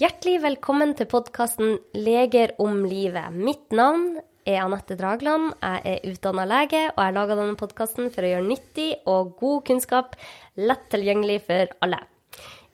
[0.00, 3.34] Hjertelig velkommen til podkasten 'Leger om livet'.
[3.36, 4.14] Mitt navn
[4.48, 5.50] er Anette Dragland.
[5.60, 9.66] Jeg er utdanna lege, og jeg laga denne podkasten for å gjøre nyttig og god
[9.68, 10.16] kunnskap
[10.56, 11.98] lett tilgjengelig for alle.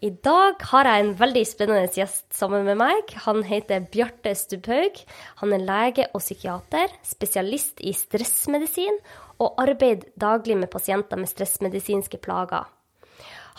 [0.06, 3.10] I dag har jeg en veldig spennende gjest sammen med meg.
[3.26, 5.02] Han heter Bjarte Stubhaug.
[5.42, 9.02] Han er lege og psykiater, spesialist i stressmedisin,
[9.42, 12.70] og arbeider daglig med pasienter med stressmedisinske plager.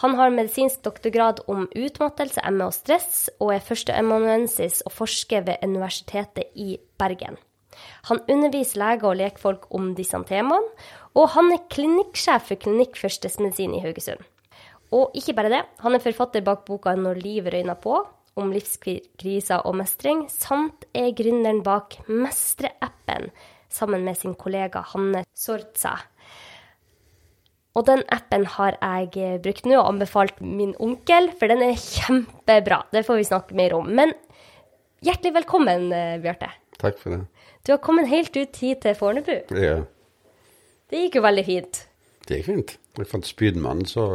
[0.01, 5.63] Han har medisinsk doktorgrad om utmattelse, ME og stress, og er førsteamanuensis og forsker ved
[5.65, 7.39] Universitetet i Bergen.
[8.09, 10.69] Han underviser leger og lekfolk om disse temaene,
[11.17, 14.21] og han er klinikksjef for Klinikk førstesmedisin i Haugesund.
[14.93, 18.05] Og ikke bare det, han er forfatter bak boka 'Når livet røyner på',
[18.37, 23.31] om livskriser og mestring, samt er gründeren bak Mestre-appen
[23.69, 25.97] sammen med sin kollega Hanne Sortsa.
[27.77, 32.79] Og den appen har jeg brukt nå og anbefalt min onkel, for den er kjempebra.
[32.95, 33.91] Det får vi snakke mer om.
[33.99, 34.15] Men
[35.05, 35.91] hjertelig velkommen,
[36.23, 36.49] Bjarte.
[36.81, 37.19] Takk for det.
[37.67, 39.35] Du har kommet helt ut hit til Fornebu.
[39.53, 39.83] Ja,
[40.89, 41.81] Det gikk jo veldig fint.
[42.27, 42.77] det gikk fint.
[42.97, 44.07] Jeg fant spydmannen, så,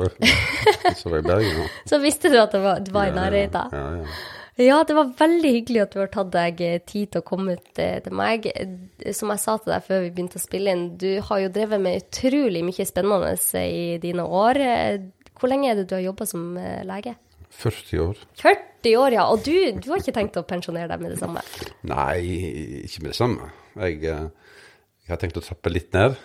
[0.98, 1.66] så var jeg i Bergen.
[1.86, 3.76] Så visste du at det var, du var i nærheten.
[3.76, 4.06] Ja, ja.
[4.06, 4.41] Ja,
[4.84, 7.98] det var veldig hyggelig at du har tatt deg tid til å komme ut eh,
[8.04, 8.46] til meg.
[8.52, 11.50] Eh, Som jeg sa til deg før vi begynte å spille inn, du har jo
[11.54, 14.60] drevet med utrolig mye spennende i dine år.
[14.62, 15.00] Eh,
[15.38, 17.16] Hvor lenge er det du har jobba som eh, lege?
[17.52, 18.20] 40 år.
[18.40, 19.26] 40 år, ja.
[19.28, 21.42] Og du, du har ikke tenkt å pensjonere deg med det samme?
[21.88, 23.50] Nei, ikke med det samme.
[23.76, 24.56] Jeg, eh,
[25.04, 26.16] jeg har tenkt å trappe litt ned,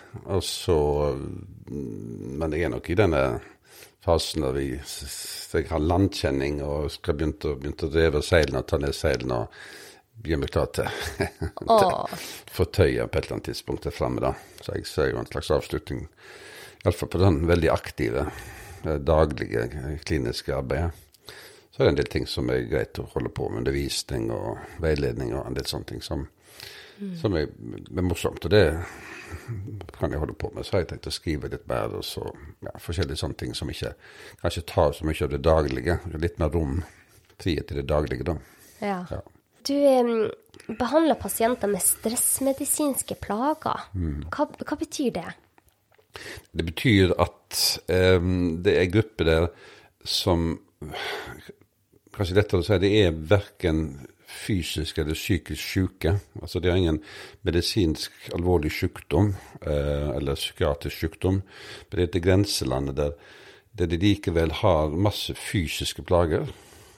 [0.44, 0.78] så
[1.18, 3.22] mm, Men jeg er nok i denne
[4.04, 8.70] fasen da vi, jeg har landkjenning og skal begynne å, begynne å dreve seilene og
[8.70, 9.58] ta ned seilene og
[10.26, 10.88] gjøre meg klar til,
[11.22, 11.90] til få
[12.60, 14.22] fortøye på et eller annet tidspunkt der framme.
[14.22, 14.32] da.
[14.62, 16.06] Så jeg ser jo en slags avslutning,
[16.84, 18.24] iallfall på den veldig aktive,
[18.84, 21.04] eh, daglige eh, kliniske arbeidet.
[21.70, 24.80] Så er det en del ting som er greit å holde på med, undervisning og
[24.82, 26.24] veiledning og en del sånne ting som,
[27.20, 28.42] som er, er morsomt.
[28.42, 28.64] Og det
[29.96, 30.66] kan jeg holde på med.
[30.66, 32.24] Så har jeg tenkt å skrive litt mer, og så
[32.64, 33.94] ja, forskjellige sånne ting som ikke
[34.42, 35.98] kanskje tar så mye av det daglige.
[36.18, 36.78] Litt mer rom,
[37.38, 38.38] frihet til det daglige, da.
[38.82, 39.00] Ja.
[39.10, 39.22] Ja.
[39.68, 40.30] Du um,
[40.78, 43.88] behandler pasienter med stressmedisinske plager.
[44.32, 45.26] Hva, hva betyr det?
[46.52, 47.58] Det betyr at
[48.20, 49.50] um, det er grupper der
[50.08, 50.54] som
[52.14, 53.80] Kanskje lettere å si det er verken
[54.28, 56.14] fysisk eller psykisk syke.
[56.42, 57.00] Altså det er ingen
[57.46, 61.40] medisinsk alvorlig sykdom eh, eller psykiatrisk sykdom.
[61.42, 63.14] Men det er et grenselandet der,
[63.78, 66.48] der de likevel har masse fysiske plager.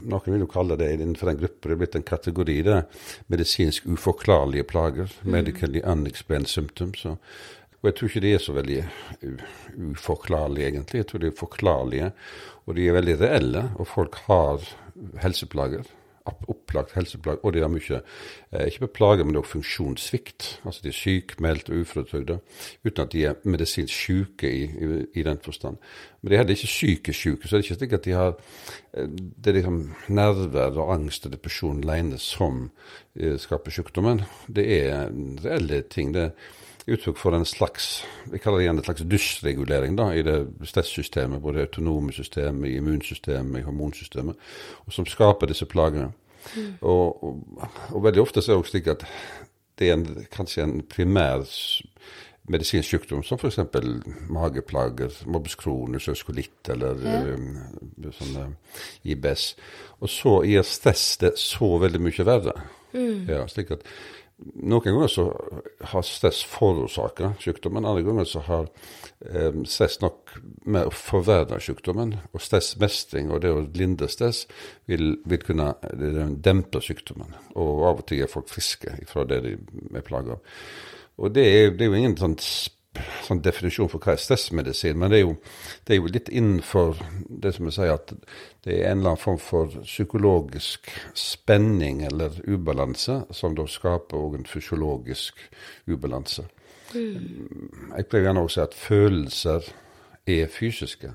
[0.01, 2.59] Noen vil jo kalle det innenfor den gruppa det er blitt en kategori.
[2.67, 5.13] Det er medisinsk uforklarlige plager.
[5.23, 7.05] Medically unexplained symptoms.
[7.07, 7.21] Og,
[7.81, 8.81] og jeg tror ikke de er så veldig
[9.93, 11.05] uforklarlige, egentlig.
[11.05, 12.11] Jeg tror de er forklarlige,
[12.67, 13.65] og de er veldig reelle.
[13.77, 14.67] Og folk har
[15.23, 15.87] helseplager.
[16.31, 17.41] Opp- Opplagt helseplager.
[17.45, 18.01] Og de har mye,
[18.53, 20.61] eh, ikke bare plager, men også funksjonssvikt.
[20.65, 22.37] Altså de er sykmeldt og uføretrygda
[22.85, 25.77] uten at de er medisinsk syke i, i, i den forstand.
[26.23, 28.35] Men de er heller ikke psykisk syke, så det er ikke slik at de har
[28.95, 32.71] eh, Det er liksom nerver og angst og depresjon alene som
[33.17, 34.23] eh, skaper sykdommen.
[34.47, 35.11] Det er
[35.45, 36.15] reelle ting.
[36.15, 36.31] det er
[36.95, 41.43] uttrykk for en slags vi kaller det igjen en slags dysregulering da, i det stressystemet,
[41.43, 44.51] både autonome systemet, i immunsystemet, i hormonsystemet,
[44.87, 46.11] og som skaper disse plagene.
[46.81, 49.05] Og, og, og veldig ofte så er det også slik at
[49.81, 51.45] det er en, kanskje en primær
[52.51, 53.61] medisinsk sykdom, som f.eks.
[54.33, 58.81] mageplager, morbus kronus, øskolitt eller eh, sånn eh,
[59.15, 59.53] IBS.
[60.01, 62.57] Og så gir stress det så veldig mye verre.
[62.91, 63.85] Ja, slik at
[64.41, 65.25] noen ganger så
[65.93, 68.69] har stress forårsaka sykdommen, andre ganger så har
[69.29, 70.35] eh, stress nok
[70.65, 72.15] med å forverre sykdommen.
[72.33, 74.47] Og stressmestring og det å lindre stress
[74.91, 77.37] vil, vil kunne eh, dempe sykdommen.
[77.61, 79.57] Og av og til er folk friske fra det de
[79.93, 80.59] er plaga av.
[81.21, 82.39] Og det er, det er jo ingen sånn,
[83.25, 85.35] sånn definisjon for hva er stressmedisin, men det er, jo,
[85.87, 86.99] det er jo litt innenfor
[87.29, 88.13] det som jeg sier, at
[88.67, 94.41] det er en eller annen form for psykologisk spenning eller ubalanse, som da skaper òg
[94.41, 95.39] en fysiologisk
[95.87, 96.49] ubalanse.
[96.91, 99.71] Jeg pleier gjerne å si at følelser
[100.27, 101.15] er fysiske.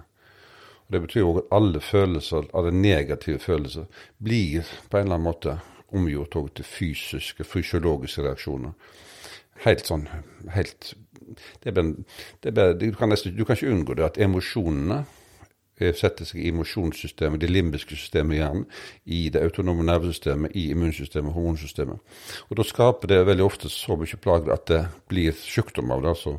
[0.86, 3.90] Og Det betyr òg at alle følelser, alle negative følelser,
[4.24, 5.58] blir på en eller annen måte
[5.96, 8.72] omgjort til fysiske, fysiologiske reaksjoner.
[9.64, 10.08] Helt sånn
[10.52, 10.94] helt,
[11.64, 11.94] det er
[12.44, 15.04] det er du, kan nesten, du kan ikke unngå det at emosjonene
[15.80, 18.66] eh, setter seg i emosjonssystemet, det limbiske systemet i hjernen,
[19.06, 22.20] i det autonome nervesystemet, i immunsystemet, hormonsystemet.
[22.50, 26.16] Og da skaper det veldig ofte så mye plager at det blir sykdom av det,
[26.16, 26.38] altså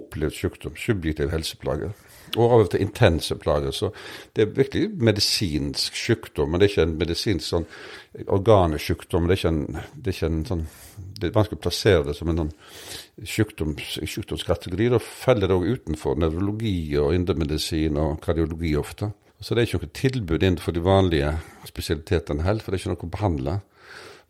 [0.00, 1.96] opplevd sykdom, subjektive helseplager.
[2.36, 3.72] Og av og til intense plager.
[3.72, 3.88] Så
[4.36, 6.50] det er virkelig medisinsk sykdom.
[6.50, 7.64] Men det er ikke en medisinsk sånn
[8.36, 9.28] organesykdom.
[9.28, 10.66] Det er ikke en, det er ikke en sånn
[11.18, 12.52] Det er vanskelig å plassere det som en sånn
[13.26, 14.90] sykdoms, sykdomskategori.
[14.94, 19.10] Da faller det òg utenfor nevrologi og indremedisin og kardiologi ofte.
[19.40, 21.32] Så det er ikke noe tilbud innenfor de vanlige
[21.66, 23.58] spesialitetene heller, for det er ikke noe å behandle.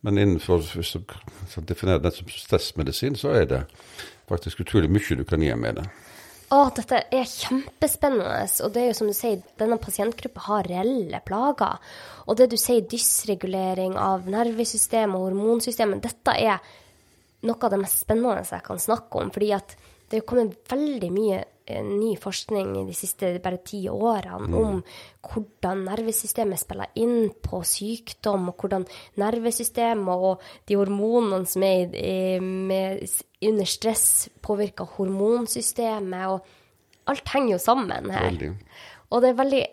[0.06, 3.62] Men innenfor, hvis du definerer det som stressmedisin, så er det
[4.28, 5.88] faktisk utrolig mye du kan gjøre med det.
[6.48, 8.46] Å, dette er kjempespennende.
[8.64, 11.76] Og det er jo som du sier, denne pasientgruppa har reelle plager.
[12.24, 16.62] Og det du sier, dysregulering av nervesystemet og hormonsystemet, dette er
[17.44, 19.30] noe av det mest spennende jeg kan snakke om.
[19.34, 19.76] fordi at
[20.08, 24.56] det er kommet veldig mye ny forskning de siste bare ti årene mm.
[24.58, 24.82] om
[25.28, 28.86] hvordan nervesystemet spiller inn på sykdom, og hvordan
[29.20, 33.04] nervesystemet og de hormonene som er med,
[33.44, 34.06] under stress,
[34.44, 36.32] påvirker hormonsystemet.
[36.32, 38.30] Og alt henger jo sammen her.
[38.30, 38.54] Veldig.
[39.08, 39.66] Og det er veldig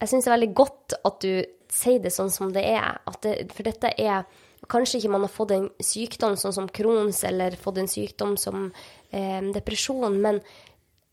[0.00, 2.98] Jeg syns det er veldig godt at du sier det sånn som det er.
[3.22, 4.26] Det, for dette er
[4.70, 8.70] Kanskje ikke man har fått en sykdom sånn som Crohns, eller fått en sykdom som
[9.12, 10.40] eh, depresjon, men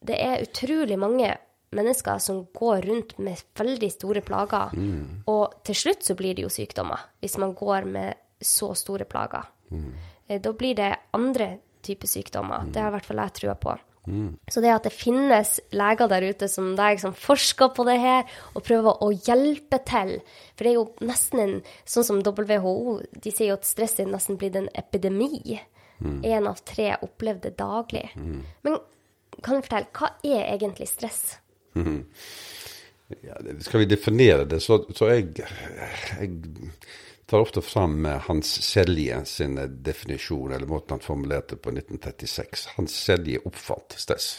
[0.02, 1.30] det er utrolig mange
[1.72, 4.74] mennesker som går rundt med veldig store plager.
[4.76, 5.22] Mm.
[5.32, 9.48] Og til slutt så blir det jo sykdommer, hvis man går med så store plager.
[9.72, 9.94] Mm.
[10.28, 11.54] Eh, da blir det andre
[11.86, 12.66] typer sykdommer.
[12.66, 12.74] Mm.
[12.74, 13.78] Det har i hvert fall jeg trua på.
[14.10, 14.38] Mm.
[14.50, 18.24] Så det at det finnes leger der ute som deg som forsker på det her,
[18.58, 20.16] og prøver å hjelpe til
[20.56, 21.54] For det er jo nesten en
[21.86, 25.60] Sånn som WHO, de sier jo at stress er nesten blitt en epidemi.
[26.02, 26.48] Én mm.
[26.50, 28.08] av tre opplevde daglig.
[28.18, 28.42] Mm.
[28.66, 28.80] Men
[29.44, 31.22] kan du fortelle, hva er egentlig stress?
[31.76, 32.04] Mm.
[33.26, 36.70] Ja, skal vi definere det, så, så jeg, jeg,
[37.28, 42.68] tar ofte fram Hans Selje sin definisjon, eller måten han formulerte på 1936.
[42.78, 44.34] Hans Selje oppfant stress.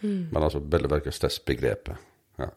[0.00, 0.28] Mm.
[0.32, 2.10] Men altså vel å stressbegrepet.
[2.40, 2.50] Ja.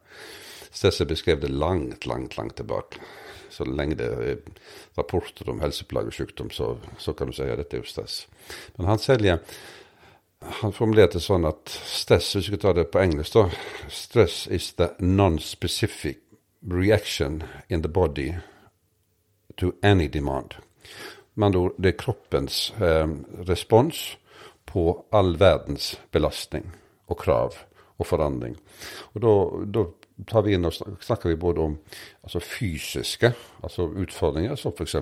[0.71, 3.01] Stress er beskrevet langt, langt, langt tilbake
[3.57, 4.37] så lenge det er
[4.97, 8.19] rapporter om helseplager og sykdom, så, så, kan du si at dette er jo stress.
[8.77, 9.37] Men Hans Selje
[10.41, 14.71] han formulerte sånn at stress, hvis vi skal ta det på engelsk, da Stress is
[14.77, 16.21] the non-specific
[16.61, 18.33] reaction in the body
[19.57, 20.55] to any demand.
[21.33, 23.07] Men det er kroppens eh,
[23.47, 24.17] respons
[24.65, 26.71] på all verdens belastning
[27.07, 27.57] og krav
[27.97, 28.57] og forandring.
[29.13, 29.21] Og
[29.73, 29.85] da
[30.25, 31.75] tar vi inn og snakker vi både om
[32.25, 33.29] altså fysiske
[33.63, 34.95] altså utfordringer, som f.eks.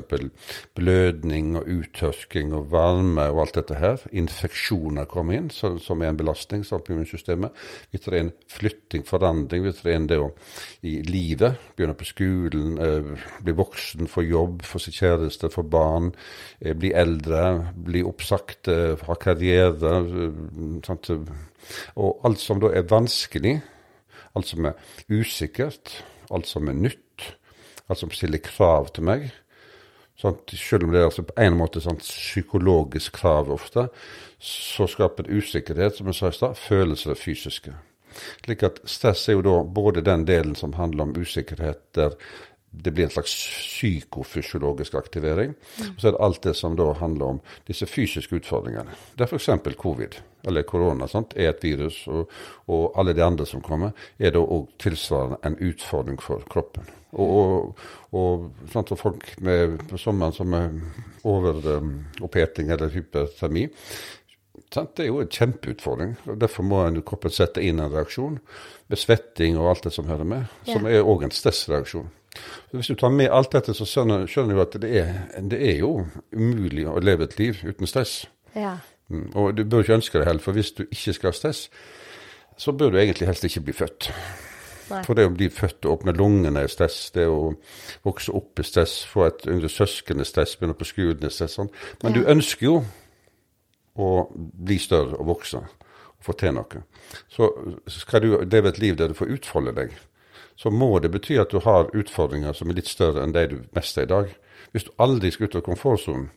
[0.75, 4.03] blødning og uttørking og varme og alt dette her.
[4.15, 7.55] Infeksjoner kommer inn, så, som er en belastning på immunsystemet.
[7.91, 9.65] Vi tar inn flytting, forandring.
[9.65, 10.31] Vi tar inn det å
[10.85, 11.59] i livet.
[11.75, 16.11] Begynne på skolen, eh, bli voksen, få jobb, få sin kjæreste, få barn.
[16.61, 19.95] Eh, bli eldre, bli oppsagt, eh, ha karriere.
[20.05, 21.09] Eh, sant?
[21.95, 23.61] Og alt som da er vanskelig
[24.35, 24.77] Alt som er
[25.09, 25.97] usikkert,
[26.33, 27.31] alt som er nytt,
[27.87, 29.29] alt som stiller krav til meg.
[30.19, 33.89] Sånn, selv om det er altså på en måte sånn psykologisk krav ofte,
[34.39, 37.73] så skaper det usikkerhet, som jeg sa i stad, følelser det fysiske.
[38.45, 42.15] Slik at stress er jo da både den delen som handler om usikkerhet, der
[42.83, 43.33] det blir en slags
[43.75, 45.53] psykofysiologisk aktivering.
[45.79, 48.95] Og så er det alt det som da handler om disse fysiske utfordringene.
[49.15, 49.49] Det er f.eks.
[49.79, 52.29] covid, eller korona, er et virus, og,
[52.67, 56.89] og, alle de andre som kommer, er da òg tilsvarende en utfordring for kroppen.
[57.15, 57.75] Og,
[58.11, 60.69] og, og folk med, på sommeren som er
[61.23, 63.69] overoppheting um, eller hypertermi,
[64.75, 66.15] det er jo en kjempeutfordring.
[66.41, 68.39] Derfor må kroppen sette inn en reaksjon
[68.89, 72.09] med svetting og alt det som hører med, som er òg en stressreaksjon.
[72.71, 75.77] Hvis du tar med alt dette, så skjønner, skjønner du at det er, det er,
[75.79, 78.25] jo umulig å leve et liv uten stress.
[78.55, 78.77] Ja.
[79.09, 81.67] Mm, og du bør ikke ønske det heller, for hvis du ikke skal ha stress,
[82.57, 84.09] så bør du egentlig helst ikke bli født.
[84.89, 85.01] Nei.
[85.05, 87.55] For det å bli født og åpne lungene er stress, det å
[88.05, 91.57] vokse opp i stress, få et yngre søsken er stress, begynne på skolen er stress.
[91.57, 91.71] Sånn.
[92.03, 92.21] Men ja.
[92.21, 92.75] du ønsker jo
[93.95, 96.83] å bli større og vokse og få til noe.
[97.31, 97.49] Så
[97.91, 99.95] skal du leve et liv der du får utfolde deg,
[100.55, 103.57] så må det bety at du har utfordringer som er litt større enn de du
[103.75, 104.33] mestrer i dag.
[104.71, 106.29] Hvis du aldri skal ut av komfortsonen,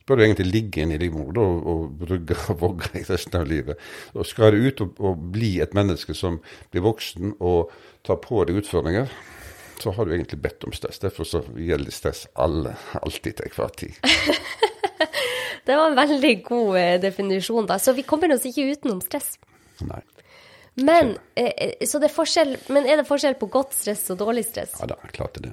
[0.00, 3.38] så bør du egentlig ligge inne i livmoren og, og brygge og vogge i resten
[3.38, 3.78] av livet.
[4.16, 6.40] Og skal du ut og, og, bli et menneske som
[6.72, 7.70] blir voksen og
[8.06, 9.12] tar på deg utfordringer,
[9.80, 10.98] så har du egentlig bedt om stress.
[11.00, 13.94] Derfor så gjelder stress alle, alltid til enhver tid.
[15.66, 17.78] det var en veldig god eh, definisjon, da.
[17.80, 19.36] Så vi kommer oss ikke utenom stress.
[19.86, 20.02] Nei.
[20.86, 24.78] Men, eh, så det er men er det forskjell på godt stress og dårlig stress?
[24.80, 25.52] Ja, det er klart det.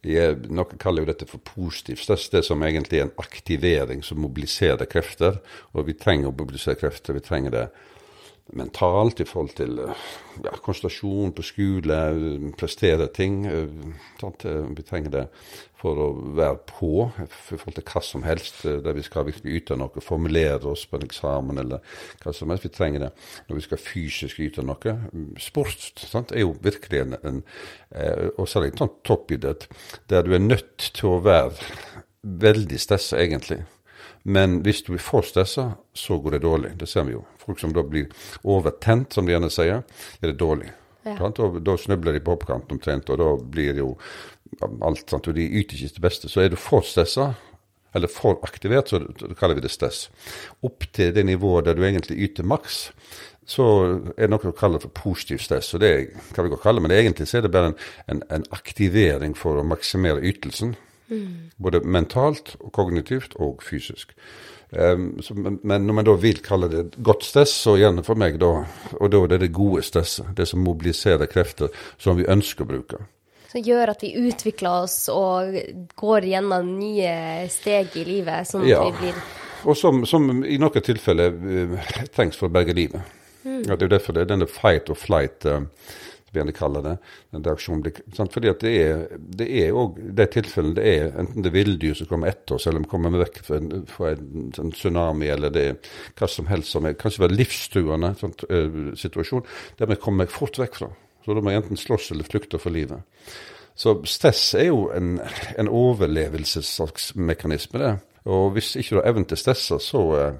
[0.00, 2.28] Er, noen kaller jo dette for positiv stress.
[2.32, 5.40] Det som egentlig er en aktivering som mobiliserer krefter.
[5.74, 7.16] Og vi trenger å mobilisere krefter.
[7.16, 7.66] Vi trenger det
[8.56, 10.04] mentalt i forhold til eh,
[10.44, 11.98] ja, konsentrasjon på skole,
[12.58, 13.44] prestere ting.
[13.46, 13.68] eh,
[14.20, 14.44] Sant?
[14.44, 15.24] Eh, Vi trenger det
[15.80, 18.62] for å være på i forhold til hva som helst.
[18.64, 21.80] Der vi skal virkelig yte noe, formulere oss på en eksamen eller
[22.20, 22.66] hva som helst.
[22.68, 23.10] Vi trenger det
[23.48, 24.96] når vi skal fysisk yte noe.
[25.40, 26.32] Sport sant?
[26.32, 27.42] er jo virkelig en, en
[28.36, 29.68] Og særlig toppidrett,
[30.10, 31.56] der du er nødt til å være
[32.22, 33.62] veldig stressa, egentlig.
[34.22, 36.74] Men hvis du er for stressa, så går det dårlig.
[36.80, 37.24] Det ser vi jo.
[37.40, 38.10] Folk som da blir
[38.44, 39.82] overtent, som de gjerne sier,
[40.20, 40.72] er det dårlig.
[41.06, 41.16] Ja.
[41.24, 43.94] Og da snubler de på oppkanten omtrent, og da blir det jo
[44.60, 45.30] alt sant?
[45.30, 46.28] Og de yter ikke sitt beste.
[46.28, 47.32] Så er du for stressa,
[47.94, 49.00] eller for aktivert, så
[49.38, 50.08] kaller vi det stress.
[50.62, 52.90] Opp til det nivået der du egentlig yter maks,
[53.50, 53.64] så
[54.14, 55.72] er det noe du kaller for positiv stress.
[55.74, 58.44] og det kan vi godt kalle, Men egentlig så er det bare en, en, en
[58.52, 60.76] aktivering for å maksimere ytelsen.
[61.58, 64.14] Både mentalt, og kognitivt og fysisk.
[64.70, 68.14] Um, så, men, men når man da vil kalle det godt stress, så gjerne for
[68.14, 68.52] meg da,
[69.00, 70.30] og da er det det gode stresset.
[70.38, 73.00] Det som mobiliserer krefter som vi ønsker å bruke.
[73.50, 75.56] Som gjør at vi utvikler oss og
[75.98, 78.84] går gjennom nye steg i livet, sånn at Ja.
[78.86, 79.18] vi blir
[79.66, 83.02] Og som, som i noen tilfeller eh, trengs for å berge livet.
[83.44, 85.66] Ja, det er jo derfor det er denne fight or flight, eh,
[86.30, 86.96] som vi gjerne kaller det.
[88.14, 88.32] Sant?
[88.32, 92.10] Fordi det er, det er også, de tilfellene det er enten det er villdyr som
[92.10, 95.62] kommer etter oss, eller vi kommer vekk fra en, fra en en tsunami, eller det
[95.68, 95.76] er
[96.18, 99.46] hva som helst som er kanskje være livstruende sånn, eh, situasjon,
[99.78, 100.88] der vi kommer fort vekk fra.
[101.24, 103.00] Så da må vi enten slåss eller flykte for livet.
[103.76, 105.20] Så stress er jo en,
[105.58, 107.94] en overlevelsesmekanisme, det.
[108.30, 110.34] Og hvis ikke du har evnen til å stresse, så, eh,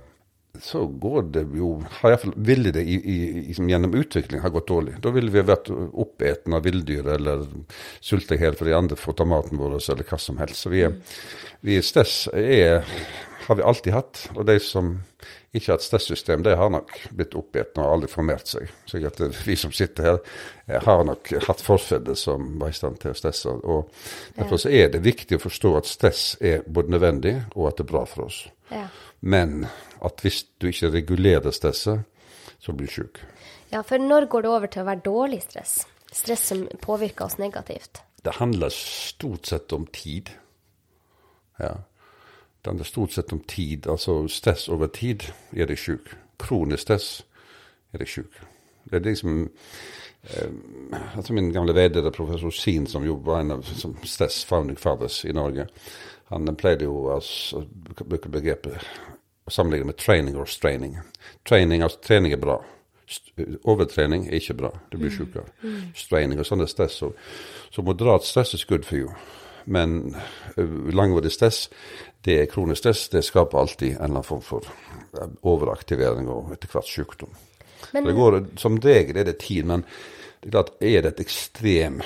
[0.62, 4.98] så går det jo har jeg, Ville det i, i, gjennom utvikling ha gått dårlig?
[5.02, 7.46] Da ville vi vært oppeten av villdyr eller
[8.00, 10.64] sulta i hjel fordi andre får ta maten vår, eller hva som helst.
[10.64, 10.84] Så vi
[11.60, 12.84] vi stress er,
[13.46, 14.28] har vi alltid hatt.
[14.34, 14.94] Og de som
[15.52, 18.70] ikke har et stressystem, de har nok blitt oppeten og aldri formert seg.
[18.88, 19.00] Så
[19.44, 20.18] vi som sitter her,
[20.66, 23.50] eh, har nok hatt forfedre som var i stand til å stresse.
[23.50, 23.90] Og
[24.38, 27.88] derfor så er det viktig å forstå at stress er både nødvendig og at det
[27.88, 28.46] er bra for oss.
[28.70, 28.86] Ja.
[29.20, 29.66] Men
[30.04, 32.04] at hvis du ikke regulerer stresset,
[32.60, 33.22] så blir du sjuk.
[33.72, 35.86] ja, for når går det over til å være dårlig stress?
[36.12, 38.02] Stress som påvirker oss negativt.
[38.24, 40.30] Det handler stort sett om tid.
[41.58, 41.74] Ja.
[42.62, 43.86] Det handler stort sett om tid.
[43.86, 45.24] Altså stress over tid
[45.56, 46.12] er deg sjuk.
[46.38, 47.08] Kronisk stress
[47.92, 48.34] er deg sjuk.
[48.90, 49.48] Det er liksom
[50.22, 50.50] eh,
[51.16, 55.24] altså Min gamle veileder, professor Sin, som jo var en av som stress founding fathers
[55.24, 55.68] i Norge,
[56.28, 58.78] han pleide jo altså, å bruke begrepet
[59.50, 60.96] å sammenligne med training or straining.
[61.48, 62.60] Training, altså trening er bra.
[63.66, 64.70] Overtrening er ikke bra.
[64.92, 65.50] Du blir sjukere.
[65.98, 67.00] Straining og sånn er stress.
[67.02, 67.10] Så,
[67.74, 69.10] så moderat stress er good for you.
[69.70, 70.14] Men
[70.56, 70.64] ø,
[70.94, 71.64] langvarig stress,
[72.24, 74.66] det er kronisk stress, det skaper alltid en eller annen form for
[75.46, 77.34] overaktivering og etter hvert sykdom.
[77.92, 79.84] Men, det går, som regel er det tid, men
[80.40, 82.00] det er klart, er det et ekstrem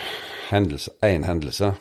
[0.48, 1.74] hendelse, én hendelse,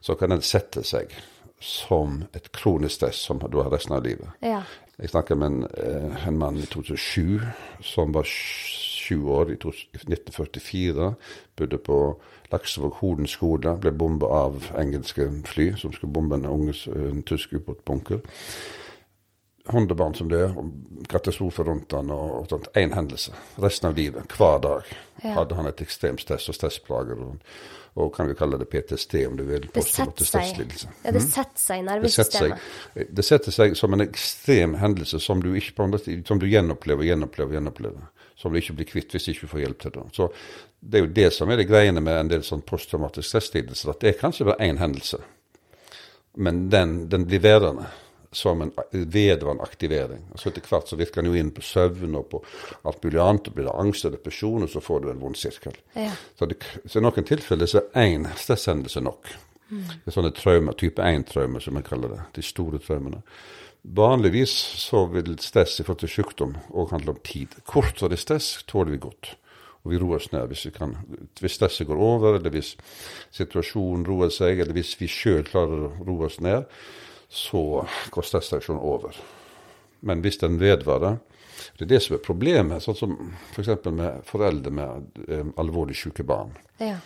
[0.00, 1.12] så kan den sette seg
[1.60, 4.28] som et kronisk stress som du har resten av livet.
[4.40, 4.62] ja.
[5.00, 7.40] Jeg snakka med en, eh, en mann i 2007
[7.80, 11.14] som var sju år i 1944.
[11.56, 12.20] Bodde på
[12.52, 13.78] Laksevåg Hoden skole.
[13.80, 18.20] Ble bomba av engelske fly som skulle bombe en, unges, en tysk ubåtbunker.
[19.70, 22.68] 100 barn som dør, katastrofer katastrofe rundt han og, og sånt.
[22.76, 23.32] Én hendelse.
[23.58, 24.82] Resten av livet, hver dag,
[25.22, 27.20] hadde han et ekstremt stress og stressplager.
[27.20, 27.36] Og,
[27.94, 29.66] og kan vi kalle det PTSD, om du vil.
[29.74, 30.92] Det setter seg, Mm?
[31.04, 32.58] ja, det setter seg i nervesystemet.
[33.10, 38.06] det setter seg som en ekstrem hendelse som du, ikke, som du gjenopplever, gjenopplever, gjenopplever.
[38.36, 40.04] Som du ikke blir kvitt hvis du ikke får hjelp til det.
[40.16, 40.30] Så
[40.80, 44.00] det er jo det som er det greiene med en del sånn posttraumatisk stresslidelse, at
[44.00, 45.18] det er kanskje bare én hendelse,
[46.36, 47.90] men den, den blir værende
[48.32, 50.22] som en vedvarende aktivering.
[50.30, 52.42] Og så etter hvert så virker den jo inn på søvn og på
[52.86, 53.52] alt mulig annet.
[53.54, 55.74] blir det angst og depresjon, og så får du en vond sirkel.
[55.94, 56.12] Ja.
[56.38, 59.32] Så, det, så i noen tilfeller så er én stresshendelse nok.
[59.70, 62.22] Det er sånne traumer, type 1-traumer som jeg kaller det.
[62.38, 63.22] De store traumene.
[63.82, 67.54] Vanligvis så vil stress i forhold til sykdom òg handle om tid.
[67.66, 69.34] Kortere stress tåler vi godt.
[69.80, 70.96] Og vi roer oss ned hvis, vi kan,
[71.40, 72.74] hvis stresset går over, eller hvis
[73.32, 76.66] situasjonen roer seg, eller hvis vi sjøl klarer å roe oss ned,
[77.30, 79.16] så går stressreaksjonen over.
[80.00, 81.18] Men hvis den vedvarer
[81.76, 83.10] Det er det som er problemet, sånn som
[83.52, 83.68] f.eks.
[83.84, 86.54] For med foreldre med eh, alvorlig syke barn.
[86.80, 86.96] Ja.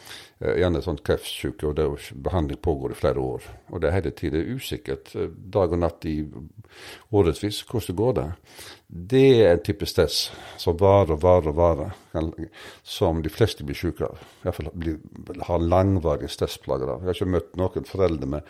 [0.42, 1.92] Eh, gjerne sånn kreftsyke, og der
[2.26, 3.44] behandling pågår i flere år.
[3.70, 6.26] Og det er hele tiden usikkert, eh, dag og natt i
[7.12, 8.32] årevis, hvordan går det?
[8.88, 11.94] Det er en type stress som varer og varer og varer,
[12.82, 14.18] som de fleste blir syke av.
[14.44, 14.68] Iallfall
[15.48, 17.00] har langvarige stressplager av.
[17.00, 18.42] Jeg har ikke møtt noen foreldre med,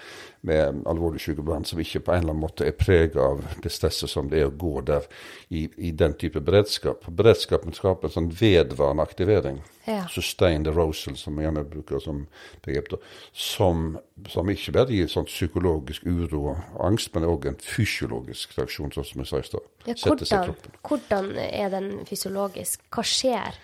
[0.43, 3.73] med alvorlig syke barn som ikke på en eller annen måte er preget av det
[3.73, 5.07] stresset som det er å gå der
[5.49, 7.07] i, i den type beredskap.
[7.09, 9.63] Beredskapen skaper en sånn vedvarende aktivering.
[9.87, 10.05] Ja.
[10.13, 12.25] Sustained rosal, som gjerne bruker som
[12.65, 12.91] begrep.
[12.95, 13.01] da,
[13.33, 13.87] Som,
[14.31, 19.09] som ikke bare gir sånn psykologisk uro og angst, men òg en fysiologisk reaksjon, sånn
[19.11, 19.73] som jeg sa i stad.
[19.87, 20.55] Ja, hvordan,
[20.89, 22.87] hvordan er den fysiologisk?
[22.95, 23.59] Hva skjer?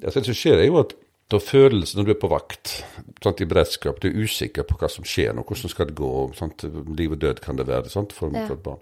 [0.00, 0.94] Det som skjer, er jo at
[1.30, 2.72] da følelsen når du er på vakt,
[3.22, 6.10] sant, i beredskap, du er usikker på hva som skjer nå, hvordan skal det gå,
[6.38, 6.64] sant,
[6.98, 8.46] liv og død kan det være sant, for, Ja.
[8.48, 8.80] for et barn.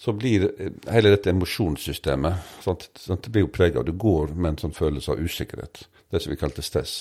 [0.00, 0.46] Så blir
[0.88, 4.76] hele dette emosjonssystemet sant, sant, det blir jo preget av Du går med en sånn
[4.76, 5.82] følelse av usikkerhet.
[6.10, 6.94] Det som vi kalte stress.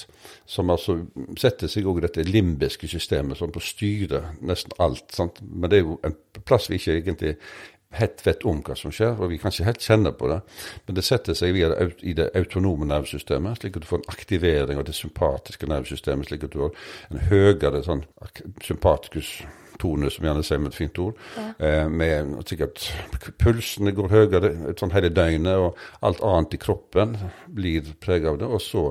[0.46, 1.00] Som altså
[1.42, 5.08] setter seg òg i dette limbiske systemet, som styrer nesten alt.
[5.16, 5.42] Sant?
[5.42, 7.36] Men det er jo en plass vi ikke egentlig
[7.98, 10.40] helt vet om hva som skjer, og vi kan ikke helt kjenne på det.
[10.86, 14.12] Men det setter seg via det, i det autonome nervesystemet, slik at du får en
[14.14, 16.76] aktivering av det sympatiske nervesystemet, slik at du har
[17.10, 18.06] en høyere sånn
[18.66, 19.40] sympatikus
[19.80, 21.18] tone, som gjerne sier med et fint ord.
[21.40, 22.84] Eh, med sikkert
[23.40, 27.16] pulsene går høyere sånn hele døgnet, og alt annet i kroppen
[27.48, 28.50] blir preget av det.
[28.50, 28.90] Og så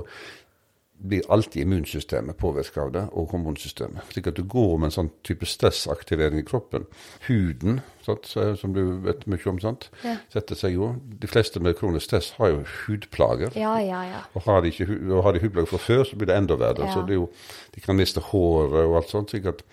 [0.99, 4.09] blir alltid immunsystemet påvirka av det, og hormonsystemet.
[4.11, 6.89] Slik at du går med en sånn type stressaktivering i kroppen.
[7.29, 10.15] Huden, sant, som du vet mye om, sant, Ja.
[10.33, 13.51] setter seg jo De fleste med kronisk stress har jo hudplager.
[13.55, 14.21] Ja, ja, ja.
[14.35, 16.85] Og har de, ikke, og har de hudplager fra før, så blir det enda verre.
[16.85, 16.93] Ja.
[16.93, 17.29] Så det er jo,
[17.75, 19.29] de kan miste håret og alt sånt.
[19.31, 19.63] sikkert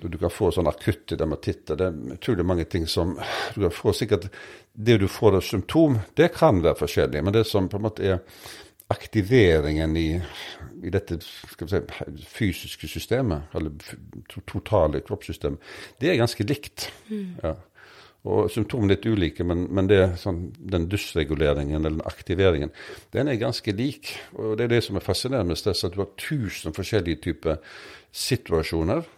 [0.00, 1.76] du du kan få sånn akutte dermatitter.
[1.76, 3.18] Det er utrolig mange ting som
[3.54, 4.30] du kan få sikkert
[4.72, 7.22] Det du får av symptom, det kan være forskjellig.
[7.24, 8.20] Men det som på en måte er
[8.88, 10.20] aktiveringen i,
[10.84, 11.80] i dette si,
[12.30, 13.74] fysiske systemet, eller
[14.48, 15.60] totale kroppssystemet,
[16.00, 16.88] det er ganske likt.
[17.42, 17.56] Ja.
[18.28, 22.72] Og symptomene litt ulike, men, men det, sånn, den dysreguleringen eller den aktiveringen,
[23.16, 24.12] den er ganske lik.
[24.36, 27.62] Og det er det som er fascinerende med stress, at du har tusen forskjellige typer
[28.12, 29.08] situasjoner.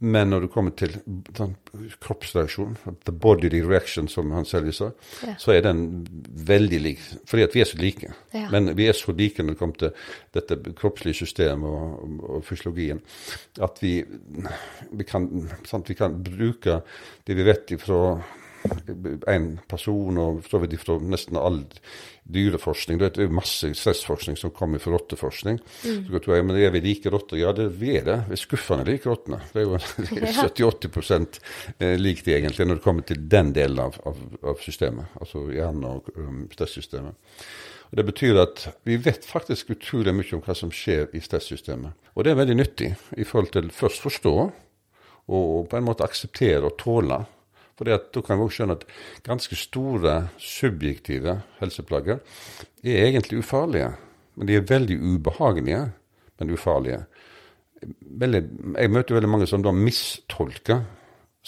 [0.00, 1.56] Men når du kommer til kroppsreaksjonen,
[1.98, 4.92] kroppsreaksjon, the bodily reaction, som han selv sa,
[5.26, 5.34] Ja.
[5.38, 6.06] så er den
[6.46, 7.00] veldig lik.
[7.26, 8.12] Fordi at vi er så like.
[8.34, 8.48] Ja.
[8.50, 9.90] Men vi er så like når det kommer til
[10.34, 13.00] dette kroppslige systemet og, og, og fysiologien,
[13.60, 14.04] at vi,
[14.92, 16.80] vi, kan, sant, vi kan bruke
[17.26, 18.22] det vi vet ifra
[19.26, 21.62] en person, og så vidt fra nesten all
[22.28, 22.98] dyreforskning.
[23.00, 25.60] Det er masse stressforskning som kommer fra rotteforskning.
[25.82, 27.38] Så kan du men er vi like rotter?
[27.40, 28.18] Ja, det, vi er det.
[28.28, 29.40] Vi er skuffende like rottene.
[29.52, 29.78] Det er jo
[30.78, 31.40] 70-80
[31.78, 35.16] eh, likt egentlig når det kommer til den delen av, av, av systemet.
[35.20, 37.16] Altså hjernen og um, stressystemet.
[37.88, 41.96] Og Det betyr at vi vet faktisk utrolig mye om hva som skjer i stressystemet.
[42.14, 44.34] Og det er veldig nyttig i forhold til først forstå,
[45.28, 47.22] og på en måte akseptere og tåle.
[47.78, 48.84] For da kan vi også skjønne at
[49.26, 52.18] ganske store subjektive helseplager
[52.82, 53.92] er egentlig ufarlige.
[54.38, 55.84] Men de er veldig ubehagelige,
[56.38, 57.04] men ufarlige.
[58.00, 58.42] Veldig,
[58.74, 60.82] jeg møter veldig mange som da mistolker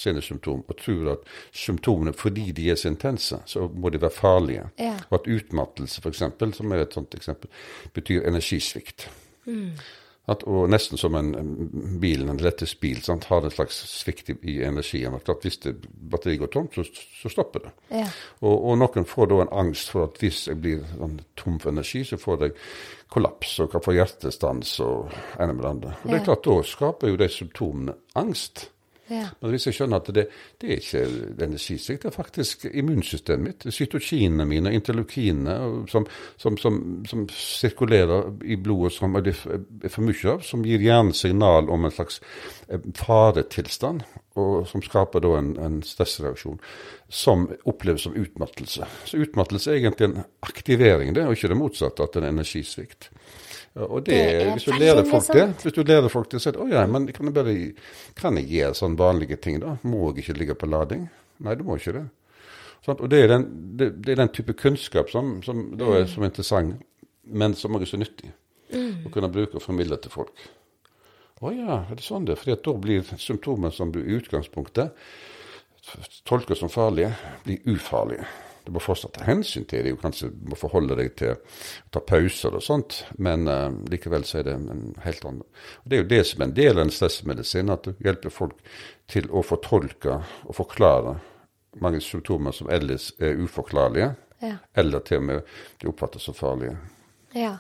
[0.01, 4.15] sine symptom og tror at symptomene, fordi de er så intense, så må de være
[4.15, 4.69] farlige.
[4.79, 4.95] Ja.
[5.11, 6.23] Og at utmattelse, f.eks.,
[6.57, 7.51] som er et sånt eksempel,
[7.95, 9.11] betyr energisvikt.
[10.29, 14.31] At, og nesten som en bilen, bil, en lettest bil, sant, har en slags svikt
[14.31, 15.17] i, i energien.
[15.17, 16.85] At hvis det, batteriet går tomt, så,
[17.23, 17.73] så stopper det.
[18.03, 18.07] Ja.
[18.45, 21.73] Og, og noen får da en angst for at hvis jeg blir sånn, tom for
[21.73, 22.59] energi, så får jeg
[23.11, 25.97] kollaps og kan få hjertestans og ene med det andre.
[26.03, 28.69] Og det er klart, da skaper jo de symptomene angst.
[29.11, 29.27] Ja.
[29.41, 30.27] Men hvis jeg skjønner at det,
[30.63, 31.01] det er ikke
[31.43, 35.57] energisvikt, det er faktisk immunsystemet mitt, cytokinene mine, interleukinene,
[35.91, 36.07] som,
[36.39, 36.79] som, som,
[37.11, 41.89] som sirkulerer i blodet som det er for mye av, som gir hjernen signal om
[41.89, 42.21] en slags
[42.69, 44.07] eh, faretilstand,
[44.39, 46.61] og som skaper da en, en stressreaksjon
[47.11, 48.87] som oppleves som utmattelse.
[49.11, 52.37] Så utmattelse er egentlig en aktivering, det, og ikke det motsatte, at det er en
[52.39, 53.11] energisvikt.
[53.77, 56.41] Ja, Og det, Det er hvis du lærer folk det, hvis du lærer folk det,
[56.43, 57.55] så er det, å ja, men kan jeg bare,
[58.19, 59.77] kan jeg gjøre sånne vanlige ting da?
[59.87, 61.07] Må jeg ikke ligge på lading?
[61.41, 62.07] Nei, du må ikke det.
[62.85, 63.47] Sånn, Og det er, den,
[63.79, 66.81] det, det er den type kunnskap som, som da er som interessant,
[67.31, 68.33] men som også er så nyttig.
[69.07, 70.47] Å kunne bruke og formidle til folk.
[71.41, 72.37] Å ja, er det sånn det?
[72.41, 74.97] Fordi at da blir symptomer som du i utgangspunktet
[76.29, 77.15] tolker som farlige,
[77.47, 78.27] blir ufarlige.
[78.71, 81.39] Du må fortsatt ta hensyn til det, og kanskje må forholde deg til å
[81.91, 85.43] ta pauser og sånt, men uh, likevel så er det en helt annen.
[85.83, 88.31] Og Det er jo det som er en del av en stressmedisin, at du hjelper
[88.31, 88.61] folk
[89.11, 91.17] til å fortolke og forklare
[91.83, 94.55] mange symptomer som ellers er uforklarlige, Ja.
[94.75, 95.43] eller til og med
[95.83, 96.79] de oppfattes som farlige.
[97.35, 97.57] Ja.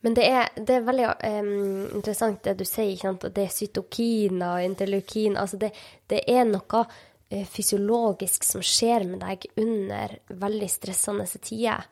[0.00, 3.24] Men det er, det er veldig um, interessant det du sier, ikke sant?
[3.30, 5.36] at det er cytokiner og interleukin.
[5.36, 5.70] Altså det,
[6.10, 6.84] det er noe
[7.28, 11.84] fysiologisk som skjer med deg under veldig stressende tider.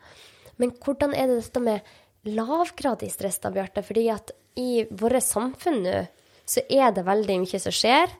[0.57, 1.91] Men hvordan er det dette med
[2.33, 3.85] lavgradig stress, da, Bjarte?
[3.85, 5.99] Fordi at i våre samfunn nå
[6.47, 8.13] så er det veldig mye som skjer,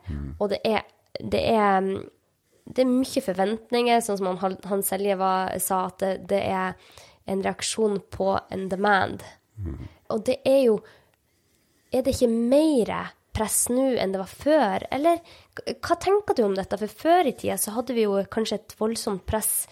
[0.43, 0.83] og det er,
[1.23, 2.01] det er mm,
[2.67, 5.17] det er mye forventninger, sånn som han, han Selje
[5.63, 6.75] sa, at det, det, er
[7.31, 9.23] en reaksjon på en demand.
[9.55, 9.85] Mm.
[10.15, 10.81] Og det er jo
[11.95, 12.91] Er det ikke mer
[13.33, 15.21] press nå enn det var før, eller
[15.65, 16.79] hva tenker du om dette?
[16.81, 19.65] For før i tida så hadde vi jo kanskje et voldsomt press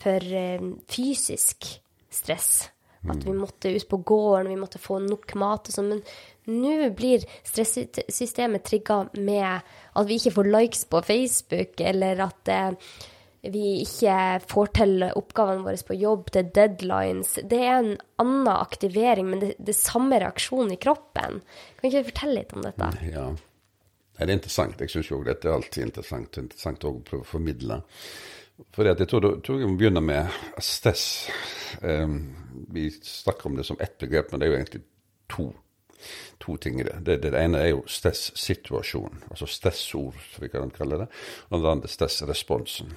[0.00, 1.68] for eh, fysisk
[2.10, 2.68] stress.
[3.08, 5.94] At vi måtte ut på gården, vi måtte få nok mat og sånn.
[5.94, 6.02] Men
[6.60, 12.92] nå blir stressystemet trigga med at vi ikke får likes på Facebook, eller at eh,
[13.48, 14.14] vi ikke
[14.50, 17.38] får til oppgavene våre på jobb, det er deadlines.
[17.48, 21.40] Det er en annen aktivering, men det, det er samme reaksjon i kroppen.
[21.78, 22.90] Kan ikke du fortelle litt om dette?
[23.08, 23.30] Ja.
[24.20, 24.80] Det er interessant.
[24.80, 26.36] Jeg syns jo dette er alltid interessant.
[26.42, 27.80] Interessant å prøve å formidle.
[28.76, 30.28] For jeg tror, jeg må begynne med
[30.60, 31.04] stress.
[31.80, 32.18] Um,
[32.68, 34.82] vi snakker om det som ett begrep, men det er jo egentlig
[35.32, 35.46] to,
[36.44, 36.98] to ting i det.
[37.06, 37.16] det.
[37.24, 37.32] det.
[37.32, 41.08] ene er jo stressituasjon, altså stressord, som vi kan kalle det.
[41.48, 42.92] Og det andre stressresponsen.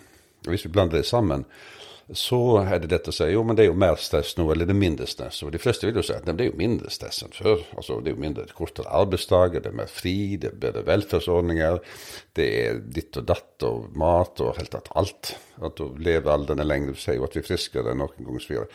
[0.50, 1.48] Hvis vi blander det sammen,
[2.12, 4.68] så er det dette å si jo, men det er jo mer stress nå, eller
[4.68, 5.40] det er mindre stress.
[5.46, 7.64] Og de fleste vil jo si at det er jo mindre stress enn før.
[7.78, 11.80] Altså Det er jo mindre kortere arbeidsdager, det er mer fri, det er bedre velferdsordninger,
[12.36, 15.32] det er ditt og datt og mat og helt tatt alt.
[15.64, 18.68] At levealderen er lengre, sier jo at vi er friskere enn noen gang før.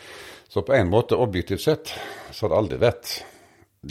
[0.49, 1.93] Så på en måte, objektivt sett,
[2.33, 3.13] så har det aldri vært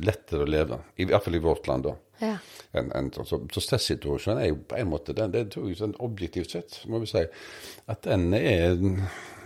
[0.01, 0.81] lettere å leve.
[0.97, 1.93] I hvert fall i vårt land, da.
[2.21, 2.37] Ja.
[2.77, 5.93] En, en, så, så stressituasjonen er jo på en måte den, det tror jeg sånn
[6.03, 8.75] Objektivt sett må vi si at den er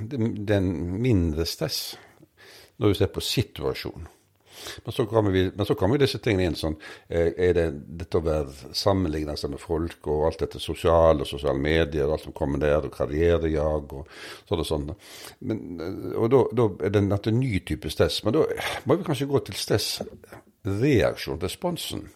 [0.02, 0.72] den
[1.04, 1.82] mindre stress
[2.82, 4.10] når vi ser på situasjonen.
[4.84, 6.76] Men så kommer, vi, men så kommer disse tingene inn sånn
[7.08, 7.66] eh, Er det
[8.02, 12.28] dette å være sammenligna med folk og alt dette sosiale og sosiale medier og alt
[12.28, 14.10] som kommer der, og karrierejag og
[14.50, 14.88] sånn og sånn.
[15.48, 18.22] Men, eh, og da, er det en ny type stress.
[18.26, 18.46] Men da
[18.86, 22.10] må vi kanskje gå til stressreaksjon, responsen.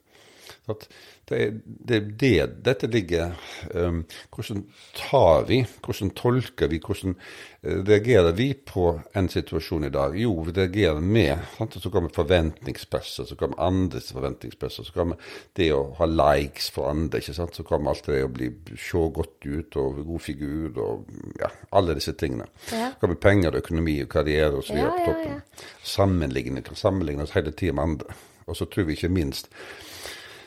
[0.71, 0.88] At
[1.30, 3.34] det det, det dette ligger
[3.73, 4.63] um, Hvordan
[4.97, 10.17] tar vi, hvordan tolker vi, hvordan uh, reagerer vi på en situasjon i dag?
[10.17, 11.78] Jo, vi reagerer med sant?
[11.82, 15.21] Så kommer forventningspresset, så kommer andres forventningspresset, så kommer
[15.58, 17.56] det å ha likes for andre, ikke sant?
[17.56, 21.10] så kommer alt det å bli se godt ut og god figur og
[21.41, 22.47] ja, alle disse tingene.
[22.71, 22.91] Ja.
[22.93, 24.78] Så kommer penger og økonomi og karriere osv.
[24.78, 25.36] Ja, på toppen.
[25.36, 25.73] Ja, ja.
[25.95, 28.17] Sammenligne, kan sammenligne oss hele tida med andre.
[28.45, 29.49] Og så tror vi ikke minst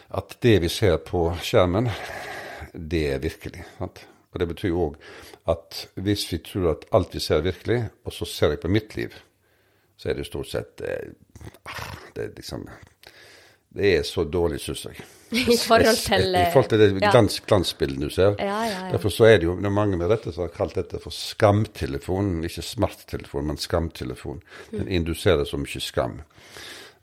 [0.08, 1.90] at det vi ser på skjermen,
[2.72, 3.64] det er virkelig.
[3.78, 4.04] Sant?
[4.32, 4.96] Og Det betyr òg
[5.48, 8.72] at hvis vi tror at alt vi ser er virkelig, og så ser jeg på
[8.72, 9.14] mitt liv,
[9.98, 11.10] så er det jo stort sett eh,
[12.14, 12.68] Det er liksom
[13.68, 15.00] Det er så dårlig, syns jeg.
[15.54, 17.10] I forhold til I forhold til det ja.
[17.10, 18.36] glans, glansbildet du ser.
[18.38, 20.78] Ja, ja, Derfor så er det jo det er mange med dette som har kalt
[20.78, 22.44] dette for skamtelefon.
[22.48, 24.40] Ikke smarttelefon, men skamtelefon.
[24.72, 26.22] Den induserer så mye skam.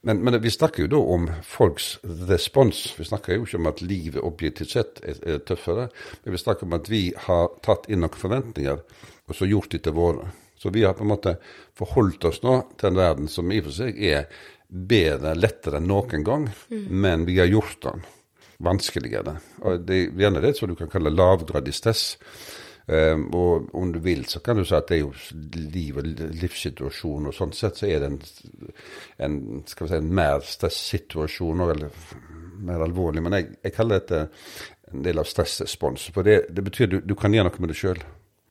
[0.06, 1.96] Men, men, vi snakker jo da om folks
[2.30, 2.94] respons.
[2.98, 5.88] Vi snakker jo ikke om at livet objektivt sett er, er, tøffere,
[6.22, 8.84] men vi snakker om at vi har tatt inn noen forventninger
[9.26, 10.28] og så gjort de til våre.
[10.62, 11.34] Så vi har på en måte
[11.78, 14.30] forholdt oss nå til en verden som i og for seg er
[14.70, 16.86] bedre, lettere enn noen gang, mm.
[16.94, 18.06] men vi har gjort den
[18.66, 19.40] vanskeligere.
[19.66, 22.12] Og det er gjerne det som du kan kalle lavgradig stress.
[22.86, 25.14] Um, og om du vil, så kan du si at det er jo
[25.74, 26.06] liv og
[26.38, 28.20] livssituasjon, og sånn sett så er det en,
[29.26, 31.90] en skal vi si, en mer stressituasjon, eller
[32.66, 33.24] mer alvorlig.
[33.26, 34.22] Men jeg, jeg, kaller dette
[34.94, 36.12] en del av stressrespons.
[36.14, 38.04] For det, det betyr du, du kan gjøre noe med det sjøl.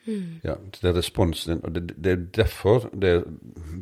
[0.04, 0.40] Mm.
[0.44, 1.62] Ja, det er responsen din.
[1.64, 3.22] Og det, det, er derfor det er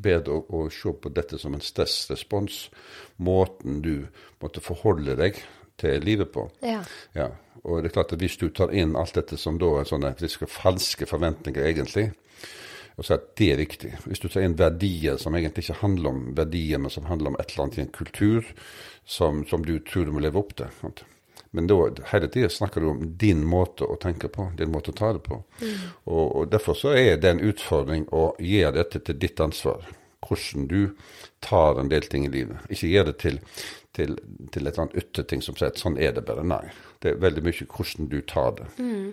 [0.04, 2.66] bedre å, å se på dette som en stressrespons.
[3.22, 4.06] Måten du
[4.42, 5.40] måtte forholde deg
[5.80, 6.46] til livet på.
[6.62, 6.82] Ja.
[7.16, 7.32] ja.
[7.62, 10.14] Og det er klart at hvis du tar inn alt dette som da er sånne
[10.50, 12.10] falske forventninger, egentlig,
[12.98, 13.92] og så at det er viktig.
[14.04, 17.38] Hvis du tar inn verdier som egentlig ikke handler om verdier, men som handler om
[17.40, 18.50] et eller annet i en kultur
[19.08, 20.68] som, som du tror du må leve opp til.
[21.52, 21.78] Men da,
[22.12, 25.24] hele tida snakker du om din måte å tenke på, din måte å ta det
[25.24, 25.40] på.
[25.60, 25.72] Mm.
[26.04, 29.84] Og, og, Derfor så er det en utfordring å gjøre dette til ditt ansvar.
[30.22, 30.94] Hvordan du
[31.42, 32.62] tar en del ting i livet.
[32.70, 33.40] Ikke gjør det til,
[33.96, 34.16] til,
[34.52, 36.44] til et eller annet ytterting som sier at sånn er det bare.
[36.46, 36.64] Nei.
[37.02, 38.68] Det er veldig mye hvordan du tar det.
[38.78, 39.08] Mm.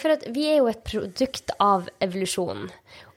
[0.00, 2.70] For vi er jo et produkt av evolusjonen.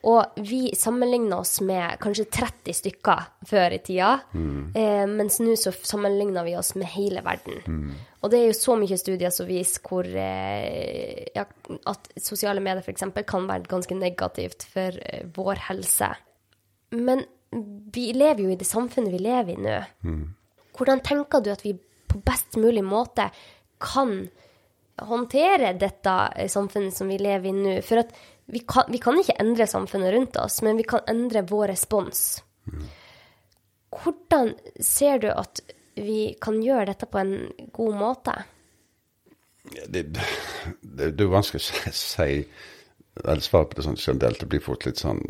[0.08, 4.12] Og vi sammenligner oss med kanskje 30 stykker før i tida.
[4.38, 4.62] Mm.
[4.78, 7.64] Eh, mens nå så sammenligner vi oss med hele verden.
[7.66, 7.98] Mm.
[8.22, 11.48] Og det er jo så mye studier som viser hvor eh, ja,
[11.90, 13.10] at sosiale medier f.eks.
[13.28, 16.14] kan være ganske negativt for eh, vår helse.
[16.96, 17.26] Men
[17.94, 19.80] vi lever jo i det samfunnet vi lever i nå.
[20.06, 20.26] Mm.
[20.78, 21.76] Hvordan tenker du at vi
[22.08, 23.30] på best mulig måte
[23.84, 24.28] kan
[24.98, 27.76] håndtere dette samfunnet som vi lever i nå.
[27.86, 28.04] For
[28.46, 32.42] vi kan, vi kan, ikke endre samfunnet rundt oss, men vi kan endre vår respons.
[33.98, 35.62] Hvordan ser du at
[35.98, 37.36] vi kan gjøre dette på en
[37.76, 38.36] god måte?
[39.68, 40.26] Det, det,
[40.82, 42.32] det, er vanskelig å si
[43.26, 44.40] eller svare på det sånn generelt.
[44.40, 45.24] Det blir fort litt sånn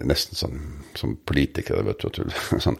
[0.00, 0.60] Nesten sånn
[0.96, 2.22] som politiker, vet du.
[2.64, 2.78] Sånn.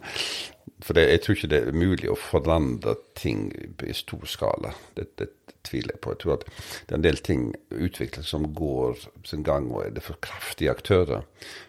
[0.81, 3.45] For det, jeg tror ikke det er mulig å forandre ting
[3.85, 4.73] i stor skala.
[4.97, 5.29] Det, det,
[5.67, 6.13] tviler jeg på.
[6.13, 9.93] Jeg tror at det er en del ting utvikles som går sin gang, og er
[9.95, 11.27] det for kraftige aktører.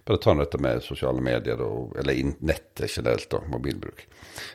[0.08, 4.04] Bare ta dette med sosiale medier, og, eller nettet generelt, og mobilbruk.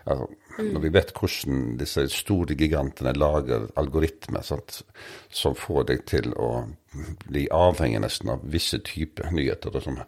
[0.10, 0.72] Altså, mm.
[0.74, 4.82] Når vi vet hvordan disse store gigantene lager algoritmer sant,
[5.30, 6.52] som får deg til å
[7.28, 10.00] bli avhengig nesten av visse typer nyheter, og som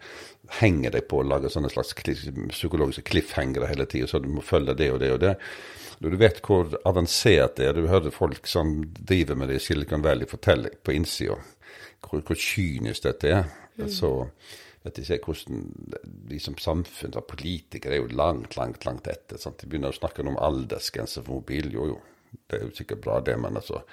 [0.59, 4.73] henger deg på å lage sånne slags psykologiske cliffhangere hele tida, så du må følge
[4.79, 5.35] det og det og det
[5.99, 9.63] når du vet hvor avansert det er, du hører folk som driver med det i
[9.63, 11.35] Silicon Valley fortelle på innsida
[12.05, 13.89] hvor, hvor, kynisk dette er, mm.
[13.91, 14.11] så
[14.85, 15.65] vet ikke hvordan
[16.29, 19.41] vi som samfunn og politikere er jo langt, langt, langt etter.
[19.41, 19.59] Sant?
[19.59, 21.67] De begynner å snakke om aldersgrense for mobil.
[21.75, 21.99] Jo, jo,
[22.47, 23.83] det er jo sikkert bra, det, men altså,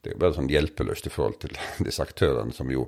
[0.00, 2.86] det er jo bare sånn hjelpeløst i forhold til disse aktørene som jo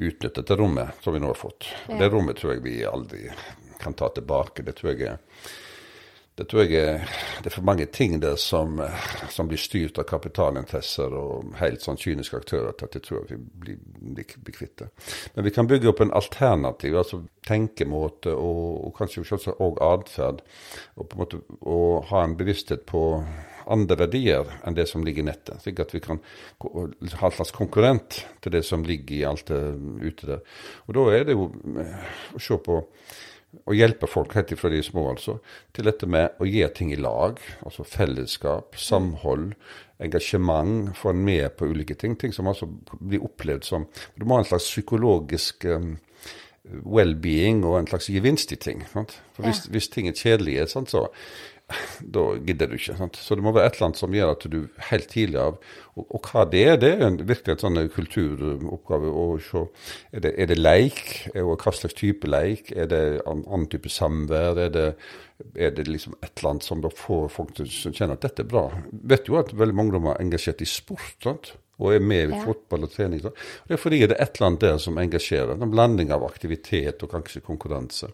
[0.00, 1.70] utnytter det rommet som vi nå har fått.
[1.86, 2.02] Ja.
[2.02, 3.28] Det rommet tror jeg vi aldri
[3.80, 4.66] kan ta tilbake.
[4.66, 5.20] Det tror jeg er
[6.40, 7.02] det tror jeg er,
[7.44, 8.78] det er for mange ting der som,
[9.28, 13.36] som, blir styrt av kapitalinteresser og helt sånn kyniske aktører til at jeg tror vi
[13.36, 14.88] blir, blir, kvitt det.
[15.34, 20.40] Men vi kan bygge opp en alternativ altså tenkemåte og, og kanskje selvsagt òg atferd.
[20.96, 23.04] Og på en måte og ha en bevissthet på
[23.70, 25.60] andre verdier enn det som ligger i nettet.
[25.62, 26.20] Slik at vi kan
[26.64, 29.60] ha en slags konkurrent til det som ligger i alt det
[30.00, 30.44] ute der.
[30.88, 32.80] Og da er det jo eh, å se på
[33.66, 35.38] å hjelpe folk helt ifra de små, altså,
[35.74, 37.40] til dette med å gi ting i lag.
[37.66, 39.54] Altså fellesskap, samhold,
[40.00, 42.16] engasjement, få en med på ulike ting.
[42.18, 42.68] Ting som altså
[43.00, 45.96] blir opplevd som Du må ha en slags psykologisk um,
[46.84, 48.84] well-being og en slags gevinst i ting.
[48.92, 49.18] Sant?
[49.36, 49.74] For hvis, ja.
[49.74, 51.08] hvis ting er kjedelige, sant, så
[52.16, 52.96] da gidder du ikke.
[52.98, 53.18] Sant?
[53.20, 54.58] Så det må være et eller annet som gjør at du
[54.90, 55.56] helt tidlig av
[55.98, 59.64] Og, og hva det er, det er en, virkelig en sånn kulturoppgave å se.
[60.14, 61.00] Er det, er det leik?
[61.34, 62.70] Og hva slags type leik?
[62.72, 64.60] Er det annen, annen type samvær?
[64.66, 64.86] Er det,
[65.54, 68.46] er det liksom et eller annet som da får folk til å kjenne at dette
[68.46, 68.68] er bra?
[68.90, 71.18] Vet jo at veldig mange er engasjert i sport.
[71.24, 71.54] sant?
[71.80, 72.40] og er med i ja.
[72.44, 73.22] fotball og trening.
[73.24, 73.32] Så.
[73.66, 75.54] Det er fordi det er et eller annet der som engasjerer.
[75.56, 78.10] En blanding av aktivitet og kanskje konkurranse.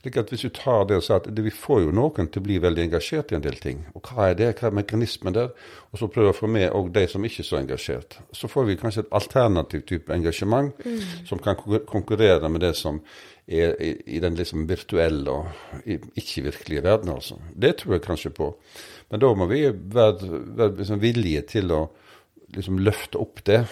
[0.00, 2.40] Slik at Hvis du tar det og sier at det, vi får jo noen til
[2.40, 5.36] å bli veldig engasjert i en del ting, og hva er det, hva er mekanismen
[5.36, 5.50] der,
[5.92, 8.68] og så prøver å få med òg de som ikke er så engasjert, så får
[8.70, 11.04] vi kanskje et alternativ type engasjement mm.
[11.28, 11.60] som kan
[11.90, 13.02] konkurrere med det som
[13.44, 17.12] er i, i den liksom virtuelle og ikke-virkelige verden.
[17.12, 17.36] altså.
[17.52, 18.54] Det tror jeg kanskje på.
[19.10, 21.86] Men da må vi være, være liksom villige til å
[22.56, 23.64] liksom løfte opp det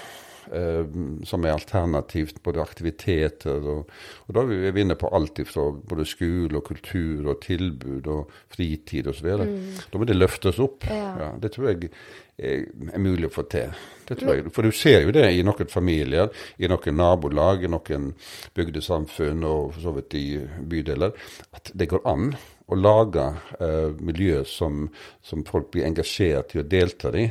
[1.28, 3.90] som er alternativt, både aktiviteter og,
[4.26, 8.32] og Da er vi inne på alt fra både skole og kultur og tilbud og
[8.52, 9.28] fritid osv.
[9.42, 9.58] Mm.
[9.92, 10.86] Da må det løftes opp.
[10.88, 11.12] Ja.
[11.18, 11.90] Ja, det tror jeg
[12.38, 13.72] er, er, mulig å få til.
[14.08, 14.52] Det tror jeg.
[14.54, 18.12] For du ser jo det i noen familier, i noen nabolag, i noen
[18.56, 20.26] bygdesamfunn og for så vidt i
[20.70, 21.16] bydeler,
[21.56, 22.32] at det går an
[22.68, 23.24] å lage
[23.60, 24.86] eh, miljø som,
[25.24, 27.28] som folk blir engasjert i å delta i,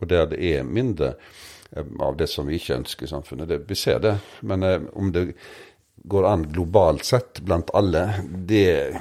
[0.00, 3.48] og der det er mindre Eh, av det som vi ikke ønsker i samfunnet.
[3.50, 4.16] Det, vi ser det.
[4.46, 5.30] Men eh, om det
[6.10, 8.94] går an globalt sett blant alle, det er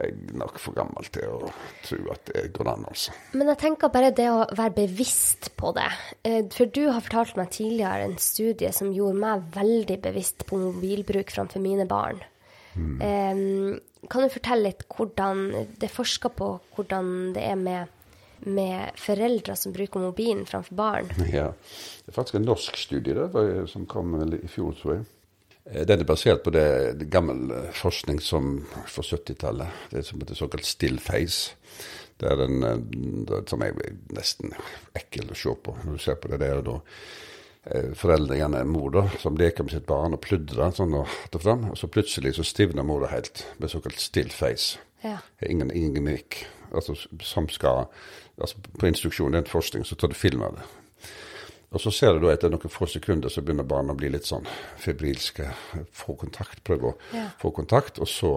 [0.00, 1.50] jeg nok for gammel til å
[1.84, 3.12] tro at det går an, altså.
[3.36, 5.90] Men jeg tenker bare det å være bevisst på det.
[6.24, 10.60] Eh, for du har fortalt meg tidligere en studie som gjorde meg veldig bevisst på
[10.62, 12.24] mobilbruk framfor mine barn.
[12.76, 12.96] Mm.
[13.00, 15.46] Um, kan du fortelle litt hvordan
[15.80, 17.92] det er forska på hvordan det er med
[18.46, 21.12] med foreldre som bruker mobilen framfor barn.
[21.32, 21.52] Ja,
[22.06, 25.06] Det er faktisk en norsk studie der, som kom i fjor, tror jeg.
[25.70, 26.66] Eh, den er basert på det,
[27.00, 29.86] det gammel eh, forskning som fra 70-tallet.
[29.90, 31.56] Det som heter såkalt still face.
[32.16, 33.74] Det er den, eh, som er
[34.14, 34.54] nesten
[34.96, 36.60] ekkel å se på når du ser på det der.
[36.60, 36.80] er da
[37.98, 41.64] foreldre, mor, da, som leker med sitt barn og pludrer sånn og, og fram.
[41.72, 44.78] Og så plutselig så stivner mora helt med såkalt still face.
[45.06, 45.20] Ja.
[45.46, 46.42] Ingen, ingen mimikk.
[46.74, 47.86] Altså, som skal
[48.36, 50.66] altså På instruksjon, det er en forskning, så tar du film av det.
[51.74, 54.28] Og så ser du da etter noen få sekunder så begynner barna å bli litt
[54.28, 54.46] sånn
[54.80, 55.48] febrilske.
[55.96, 57.26] Få kontakt, prøve å ja.
[57.40, 57.98] få kontakt.
[58.00, 58.30] Og så,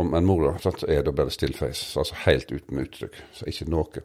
[0.00, 3.20] om en mor er det bare stillface, altså helt uten uttrykk.
[3.36, 4.04] Så ikke noe.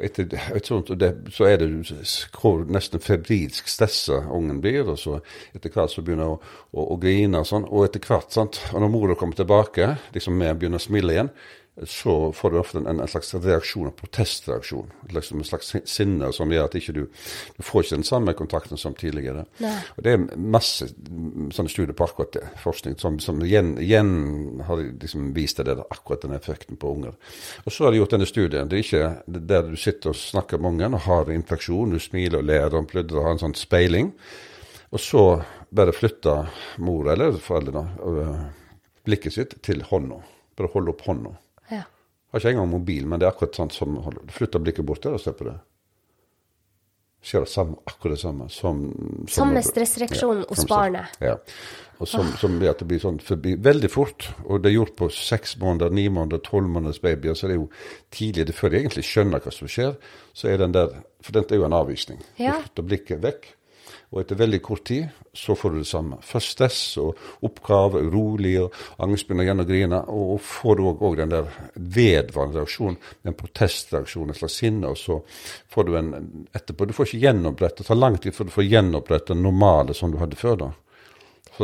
[0.00, 0.32] Etter,
[0.64, 1.68] sånt, det, så er det
[2.34, 4.88] hvor nesten febrilsk stressa ungen blir.
[4.88, 5.18] Og så
[5.54, 7.68] etter hvert så begynner hun å, å, å, grine og sånn.
[7.68, 11.32] Og etter hvert, sant, og når mora kommer tilbake, liksom vi begynner å smile igjen,
[11.86, 14.90] så får du ofte en, en slags reaksjon, en protestreaksjon.
[15.14, 17.00] Liksom en slags sinne som gjør at ikke du,
[17.56, 19.46] du får ikke den samme kontakten som tidligere.
[19.62, 19.72] Nei.
[19.96, 24.82] Og Det er masse sånne studier på akkurat det, forskning som, som igjen, igjen har
[24.82, 27.16] liksom vist deg det, akkurat den effekten på unger.
[27.64, 28.68] Og så har de gjort denne studien.
[28.68, 32.42] Det er ikke der du sitter og snakker med ungen og har interaksjon, du smiler
[32.42, 34.12] og ler og pludrer og har en sånn speiling.
[34.90, 35.24] Og så
[35.70, 36.50] bare flytter
[36.82, 38.40] mor eller foreldrene øh,
[39.06, 40.18] blikket sitt til hånda.
[40.58, 41.36] Bare holde opp hånda.
[42.30, 42.36] Ja.
[42.38, 43.98] Har ikke engang mobil, men det er akkurat sånn som
[44.30, 45.56] flytter blikket bort der og ser på det.
[47.26, 48.78] Skjer det samme, akkurat det samme som,
[49.26, 51.18] som Samme stressreaksjon hos barnet.
[51.20, 51.34] Ja.
[52.00, 54.30] Og som, som blir at det blir sånn forbi veldig fort.
[54.46, 57.36] Og det er gjort på seks måneder, ni måneder, tolv måneders babyer.
[57.36, 57.68] Så det er jo
[58.14, 59.98] tidlig, det før de egentlig skjønner hva som skjer,
[60.32, 62.22] så er den der For dette er jo en avvisning.
[62.40, 62.54] Ja.
[62.62, 63.50] Flytter blikket vekk.
[64.10, 66.18] Og etter veldig kort tid så får du det samme.
[66.26, 68.74] Først stress og oppgave, urolig, og
[69.04, 70.02] angst begynner igjen å grine.
[70.10, 74.90] Og får du òg den der vedvarende reaksjonen, en protestreaksjon, et slags sinne.
[74.90, 75.20] Og så
[75.70, 76.14] får du en
[76.56, 79.96] etterpå Du får ikke gjenopprette, det tar lang tid før du får gjenopprette det normale
[79.96, 80.62] som du hadde før.
[80.64, 80.72] da.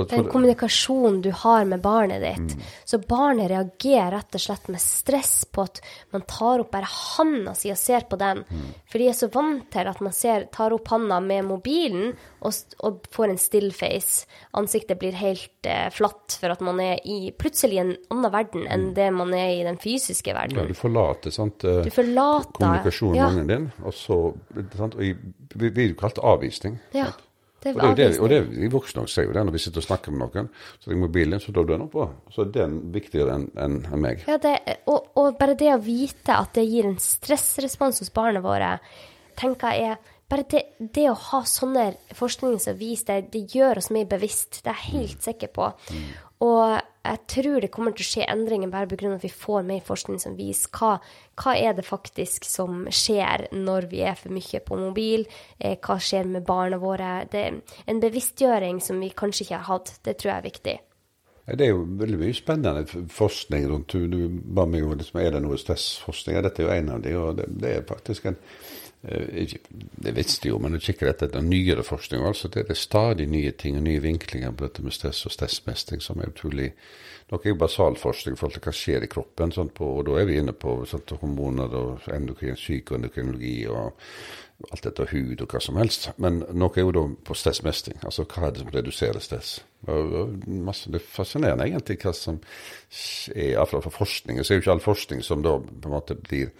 [0.04, 2.56] Den kommunikasjonen du har med barnet ditt.
[2.56, 2.64] Mm.
[2.84, 5.80] Så barnet reagerer rett og slett med stress på at
[6.14, 8.44] man tar opp bare handa si og ser på den.
[8.48, 8.68] Mm.
[8.90, 12.52] For de er så vant til at man ser, tar opp handa med mobilen og,
[12.86, 14.26] og får en still face.
[14.58, 18.88] Ansiktet blir helt eh, flatt for at man er i plutselig en annen verden enn
[18.96, 20.58] det man er i den fysiske verden.
[20.60, 24.20] ja, du forlater sant, eh, Du forlater kommunikasjonen ja, din, og så
[24.76, 25.14] sant, og i,
[25.56, 26.78] Vi vil jo kalt avvisning.
[26.96, 27.10] ja,
[27.66, 29.62] det Og er det, er og det, vi voksne også sier jo det når vi
[29.66, 30.50] sitter og snakker med noen.
[30.80, 32.08] Så ringer mobilen, så drar du den på.
[32.34, 34.26] Så er den viktigere enn en, en meg.
[34.30, 34.56] Ja, det,
[34.90, 38.76] og, og bare det å vite at det gir en stressrespons hos barna våre,
[39.36, 43.78] tenker jeg er bare det, det å ha sånne forskning som viser det, det gjør
[43.82, 44.62] oss mye bevisst.
[44.64, 45.68] Det er jeg helt sikker på.
[46.44, 49.14] Og jeg tror det kommer til å skje endringer bare pga.
[49.14, 50.98] at vi får mer forskning som viser hva,
[51.38, 55.26] hva er det faktisk som skjer når vi er for mye på mobil,
[55.58, 57.26] eh, hva skjer med barna våre.
[57.30, 59.98] Det er en bevisstgjøring som vi kanskje ikke har hatt.
[60.02, 60.78] Det tror jeg er viktig.
[61.46, 65.42] Det er jo veldig mye spennende forskning rundt Du, ba meg jo liksom, er det
[65.44, 66.40] noe stressforskning.
[66.42, 68.38] Dette er jo en av de, og det, det er faktisk en
[69.02, 72.24] Det visste jo, men du kikker etter den nyere forskning.
[72.26, 76.02] altså Det er stadig nye ting og nye vinklinger på dette med stress og stressmestring
[76.02, 76.72] som er utrolig
[77.26, 79.50] Noe er jo basalforskning i forhold til hva skjer i kroppen.
[79.50, 83.96] Sånn på, og Da er vi inne på sånt, hormoner og endokrin, psykoendokrinologi og
[84.70, 86.06] alt dette hud og hva som helst.
[86.22, 87.98] Men noe er jo da på stressmestring.
[88.06, 89.56] Altså hva er det som reduserer stress?
[89.86, 94.46] Og, og masse, det er fascinerende egentlig hva som er, iallfall for forskningen.
[94.46, 96.54] Så er jo ikke all forskning som da på en måte blir,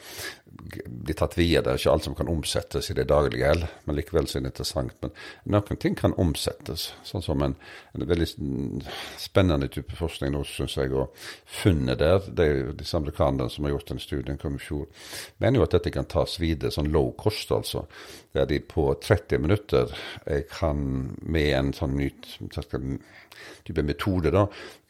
[0.57, 1.75] blir tatt videre.
[1.75, 4.53] Er ikke alt som kan omsettes i det daglige heller, men likevel så er det
[4.53, 4.95] interessant.
[5.03, 5.13] Men
[5.55, 6.89] noen ting kan omsettes.
[7.07, 7.57] Sånn som en,
[7.95, 8.29] en veldig
[9.21, 10.93] spennende type forskning nå, syns jeg.
[10.97, 11.13] Og
[11.63, 14.87] funnet der, det er jo disse amerikanerne som har gjort den studien, kom i fjor,
[15.43, 17.87] mener jo at dette kan tas videre, sånn low cost altså.
[18.37, 19.93] Der de på 30 minutter
[20.25, 22.11] eh, kan med en sånn ny
[23.67, 24.47] type metode da,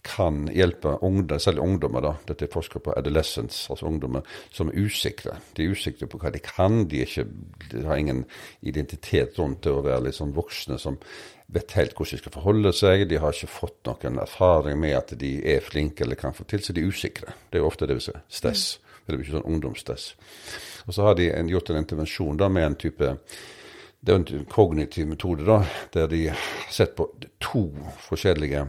[0.06, 4.86] kan hjelpe ungdom, særlig ungdommer, da, dette er forskere på adolescence, altså ungdommer som er
[4.86, 5.36] usikre.
[5.56, 7.26] De er usikre på hva de kan, de, ikke,
[7.72, 8.24] de har ingen
[8.62, 11.00] identitet rundt det å være sånn voksne som
[11.52, 15.14] vet helt hvordan de skal forholde seg, de har ikke fått noen erfaring med at
[15.18, 17.36] de er flinke eller kan få til, så de er usikre.
[17.50, 18.64] Det er jo ofte det vi ser, stress.
[19.06, 20.06] Det er ikke sånn ungdomsstress.
[20.86, 23.12] Og så har de en, gjort en intervensjon da med en type
[24.06, 25.60] det er en kognitiv metode da,
[25.94, 27.08] der de har sett på
[27.42, 27.64] to
[28.06, 28.66] forskjellige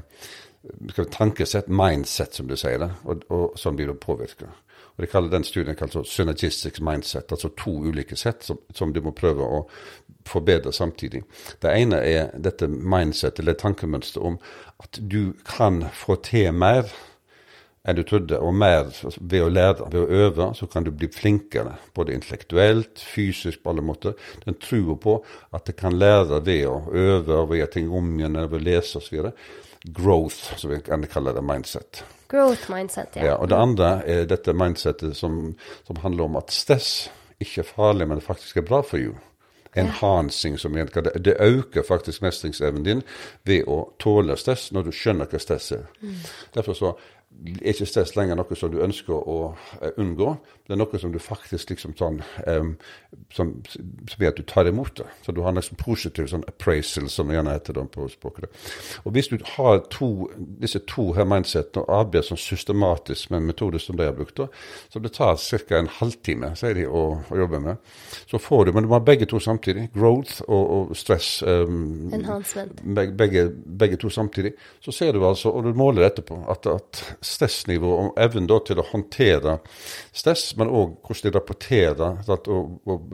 [1.12, 4.50] tankesett, mindset, som du sier det, og, og sånn blir påvirka.
[4.98, 9.02] Og de kaller Den studien kalt synergistic mindset, altså to ulike sett som, som du
[9.06, 9.60] må prøve å
[10.28, 11.22] forbedre samtidig.
[11.62, 14.40] Det ene er dette mindset, eller tankemønsteret om
[14.82, 16.90] at du kan få til mer
[17.88, 21.08] enn du trodde, og mer ved å lære, ved å øve, så kan du bli
[21.14, 21.78] flinkere.
[21.96, 24.18] Både intellektuelt, fysisk, på alle måter.
[24.44, 25.16] Den tror på
[25.56, 28.66] at det kan lære ved å øve, ved å gjøre ting om igjen, ved å
[28.66, 29.32] lese osv.
[29.96, 32.04] Growth, som vi kan kalle det, mindset.
[32.28, 33.32] Growth mindset, ja.
[33.32, 35.56] Ja, og det andre er dette mindsetet som,
[35.88, 37.08] som handler om at stress
[37.40, 39.16] ikke er farlig, men faktisk er bra for you.
[39.78, 41.12] Enhancing, som igjen det.
[41.22, 43.04] Det øker faktisk mestringsevnen din
[43.46, 45.86] ved å tåle stress når du skjønner hva stress er.
[46.56, 46.94] Derfor så
[47.46, 49.38] er ikke stress lenger noe som du ønsker å
[49.82, 50.34] eh, unngå.
[50.68, 52.18] Det er noe som du faktisk liksom sånn
[52.48, 52.74] um,
[53.34, 55.08] som, som at du tar imot det.
[55.24, 58.50] Så du har nesten positiv sånn appraisal, som det gjerne heter det på språket.
[59.06, 60.10] Og hvis du har to,
[60.62, 64.50] disse to her mindsetene og arbeider sånn systematisk med metoder som de har brukt, da,
[64.92, 65.78] så det tar ca.
[65.78, 67.94] en halvtime sier de, å, å jobbe med,
[68.28, 69.88] så får du Men du må ha begge to samtidig.
[69.96, 71.42] Growth og, og stress.
[71.48, 72.82] Um, Enhancement.
[72.84, 73.48] Begge, begge,
[73.80, 74.54] begge to samtidig.
[74.84, 78.86] Så ser du altså, og du måler etterpå, at, at stressnivå og evnen til å
[78.92, 79.58] håndtere
[80.16, 83.14] stress, men òg hvordan de rapporterer sant, og, og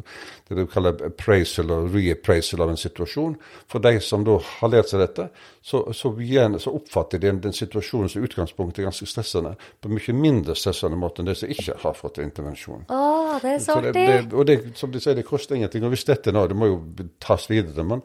[0.49, 3.36] det du kaller appraisal og reappraisal av en situasjon.
[3.72, 5.28] For de som da har lært seg dette,
[5.64, 9.89] så, så, igjen, så oppfatter de den, den situasjonen som utgangspunktet er ganske stressende, på
[9.89, 12.88] en mye mindre stressende måte enn de som ikke har fått intervensjon.
[12.93, 13.03] Å,
[13.43, 14.07] det er så artig!
[14.34, 15.86] og det, som de sier, det koster ingenting.
[15.86, 16.82] Og hvis dette nå, det må jo
[17.24, 18.03] tas videre, men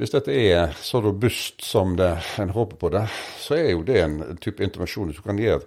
[0.00, 2.10] hvis dette er så robust som det,
[2.42, 3.04] en håper på det,
[3.38, 5.62] så er jo det en type intervensjon som kan gjøre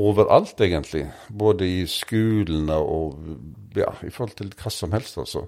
[0.00, 1.04] overalt, egentlig.
[1.28, 3.18] Både i skolene og
[3.78, 5.44] ja, i forhold til hva som helst, altså.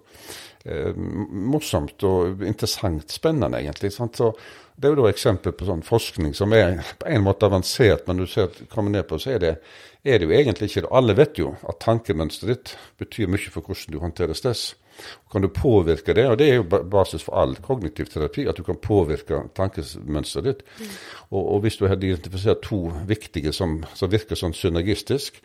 [0.63, 3.91] Eh, morsomt og interessant, spennende, egentlig.
[3.91, 8.23] Det er jo da eksempel på sånn forskning som er på en måte avansert, men
[8.23, 9.57] du ser kommer ned på, så er det,
[10.07, 10.95] er det jo egentlig ikke det.
[10.95, 14.73] Alle vet jo at tankemønsteret ditt betyr mye for hvordan du håndterer stress.
[15.33, 18.65] Kan du påvirke det, og det er jo basis for all kognitiv terapi, at du
[18.67, 20.65] kan påvirke tankemønsteret ditt.
[21.31, 25.41] Og, og hvis du har identifisert to viktige som, som virker sånn synergistisk,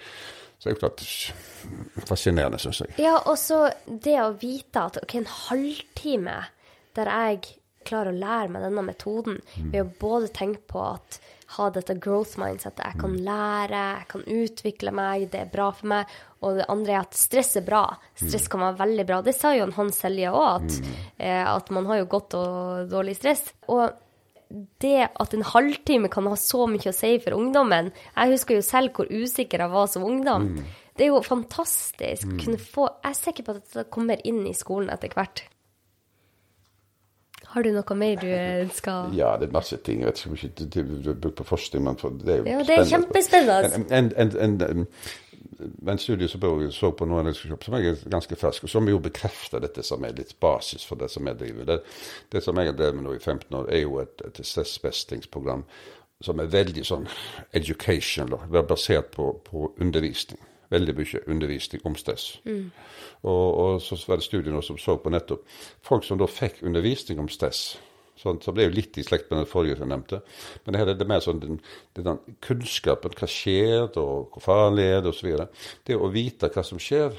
[0.57, 2.97] så er det jo klart fascinerende, syns jeg.
[3.05, 6.37] Ja, og så det å vite at ok, en halvtime
[6.97, 9.41] der jeg klarer å lære meg denne metoden,
[9.71, 11.19] ved å både tenke på at
[11.55, 15.91] ha dette growth mindsetet, jeg kan lære, jeg kan utvikle meg, det er bra for
[15.93, 17.85] meg, og det andre er at stress er bra.
[18.19, 19.21] Stress kan være veldig bra.
[19.23, 23.15] Det sa jo han Selje òg, at, eh, at man har jo godt og dårlig
[23.17, 23.47] stress.
[23.71, 23.95] Og
[24.83, 28.63] det at en halvtime kan ha så mye å si for ungdommen Jeg husker jo
[28.63, 30.53] selv hvor usikker jeg var som ungdom.
[30.97, 32.29] Det er jo fantastisk.
[32.41, 35.43] Kunne få, jeg er sikker på at dette kommer inn i skolen etter hvert.
[37.53, 40.01] Har du noe mer du skal Ja, det er masse ting.
[40.01, 42.63] Jeg vet ikke om ikke det bruker er på forskning, men det er jo Ja,
[42.67, 43.83] det er kjempespennende.
[43.97, 44.11] En,
[45.87, 49.63] en, studie som jeg så på resultat som er ganske fersk, og som jo bekrefter
[49.63, 51.65] dette som er litt basis for det som jeg driver.
[51.65, 51.79] Det,
[52.31, 55.63] det som jeg har drevet med nå i 15 år, er jo et, et stressmestringsprogram
[56.21, 57.07] som er veldig sånn
[57.53, 60.41] educational, er basert på, på undervisning.
[60.73, 62.39] Veldig mye undervisning om stress.
[63.23, 65.45] Og, og så var det studier som så på nettopp
[65.85, 67.77] folk som da fikk undervisning om stress.
[68.17, 70.19] Sånn, så det er jo litt i slekt med den forrige som jeg nevnte.
[70.65, 71.59] Men det her er det mer sånn den,
[71.93, 73.13] den kunnskapen.
[73.13, 75.35] Hva skjer, og hvor farlig er det, osv.
[75.85, 77.13] Det å vite hva som skjer,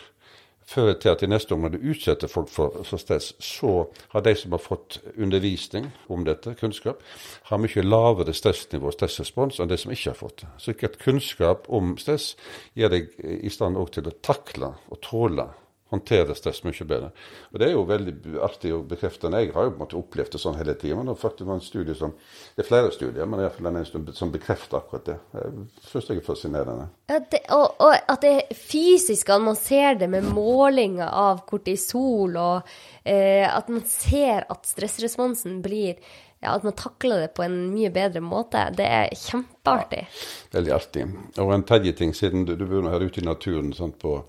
[0.69, 4.53] fører til at i neste omgang du utsetter folk for, stress, så har de som
[4.53, 7.01] har fått undervisning om dette, kunnskap,
[7.49, 10.51] har mye lavere stressnivå og stressrespons enn de som ikke har fått det.
[10.61, 12.35] Så ikke kunnskap om stress
[12.77, 15.49] gjør deg i stand til å takle og tåle
[15.91, 17.11] håndtere stress mye bedre.
[17.53, 18.15] Og Det er jo veldig
[18.45, 19.31] artig å bekrefte.
[19.33, 20.99] Jeg har jo på en måte opplevd det sånn hele tida.
[20.99, 22.13] Men det faktisk en studie som,
[22.57, 25.19] det er flere studier, men det i den eneste som bekrefter akkurat det.
[25.33, 26.89] Det syns jeg er fascinerende.
[27.09, 31.45] Ja, det, og, og at det er fysisk, at man ser det med målinger av
[31.49, 32.73] kortisol, og
[33.05, 35.97] eh, at man ser at stressresponsen blir
[36.39, 38.61] ja, At man takler det på en mye bedre måte.
[38.79, 40.05] Det er kjempeartig.
[40.53, 41.07] Veldig artig.
[41.43, 44.21] Og en tredje ting, siden du, du bor her ute i naturen sant, på,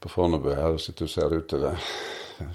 [0.00, 1.78] på Fornebu her, hvis du ser utover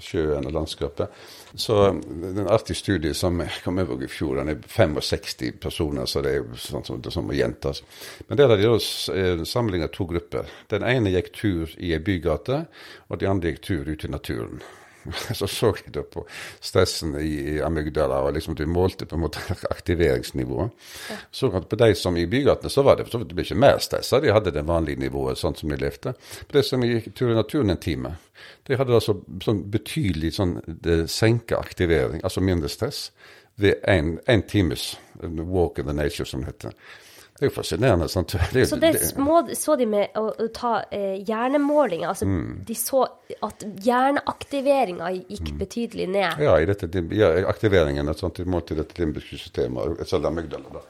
[0.02, 1.12] sjøen og landskapet.
[1.54, 4.40] Så en artig studie som kom over i fjor.
[4.40, 7.82] Den er 65 personer, så det er sånn som, det som må gjentas.
[8.28, 10.50] Men der har de samling av to grupper.
[10.72, 12.64] Den ene gikk tur i ei bygate,
[13.08, 14.60] og de andre gikk tur ute i naturen.
[15.38, 16.24] Så så jeg da på
[16.60, 19.42] stressen i, amygdala, og liksom de målte på en måte
[19.74, 20.70] aktiveringsnivået.
[21.30, 23.80] Så at på de som i bygatene, så var det så det ble ikke mer
[23.82, 26.14] stressa, de hadde det vanlige nivået sånn som de levde.
[26.46, 28.16] På de som gikk tur i naturen en time,
[28.66, 30.58] de hadde altså sånn betydelig sånn
[31.10, 33.10] senka aktivering, altså mindre stress,
[33.56, 36.72] ved én times walk in the nature, som det heter.
[37.36, 38.08] Det er jo fascinerende.
[38.08, 38.32] sant?
[38.52, 42.08] Det Så det små, så de med å, å ta eh, hjernemålinger.
[42.08, 42.28] Altså,
[42.66, 43.04] De så
[43.44, 46.40] at hjerneaktiveringa gikk betydelig ned.
[46.40, 50.00] Ja, i dette, ja, aktiveringen et sånt i mål til limbiske systemet,
[50.32, 50.78] amygdala.
[50.78, 50.84] da.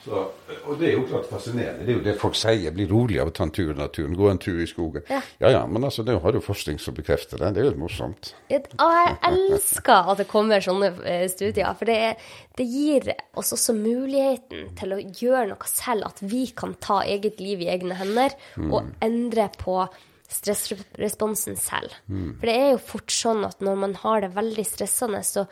[0.00, 0.20] Så,
[0.64, 1.84] og det er jo klart fascinerende.
[1.84, 2.72] Det er jo det folk sier.
[2.72, 4.14] Bli rolig av å ta en tur i naturen.
[4.16, 5.04] Gå en tur i skogen.
[5.12, 5.18] Ja.
[5.42, 7.50] ja, ja men altså, det har jo forskning som bekrefter det.
[7.58, 8.30] Det er jo morsomt.
[8.48, 13.52] Et- jeg elsker at det kommer sånne eh, studier, for det, er, det gir oss
[13.52, 17.98] også muligheten til å gjøre noe selv, at vi kan ta eget liv i egne
[18.00, 18.32] hender
[18.70, 19.82] og endre på
[20.30, 21.92] stressresponsen selv.
[22.08, 25.46] For det er jo fort sånn at når man har det veldig stressende, så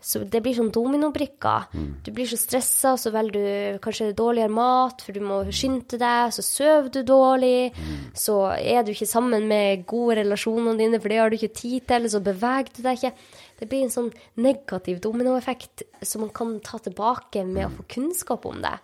[0.00, 1.68] så det blir sånn dominobrikker.
[2.04, 6.32] Du blir så stressa, så velger du kanskje dårligere mat, for du må skynde deg,
[6.34, 7.72] så sover du dårlig,
[8.14, 11.88] så er du ikke sammen med gode relasjonene dine, for det har du ikke tid
[11.90, 13.12] til, så beveger du deg ikke.
[13.58, 18.46] Det blir en sånn negativ dominoeffekt som man kan ta tilbake med å få kunnskap
[18.46, 18.76] om det.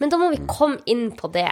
[0.00, 1.46] Men da må vi komme inn på det,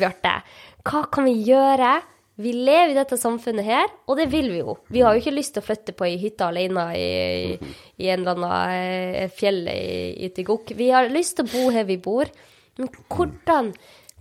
[0.00, 0.40] Bjarte.
[0.86, 1.96] Hva kan vi gjøre?
[2.36, 4.74] Vi lever i dette samfunnet her, og det vil vi jo.
[4.92, 7.56] Vi har jo ikke lyst til å flytte på ei hytte alene i,
[7.96, 8.74] i en eller annen
[9.22, 10.74] eh, fjell i, i Tigok.
[10.76, 12.28] Vi har lyst til å bo her vi bor.
[12.76, 13.70] Men hvordan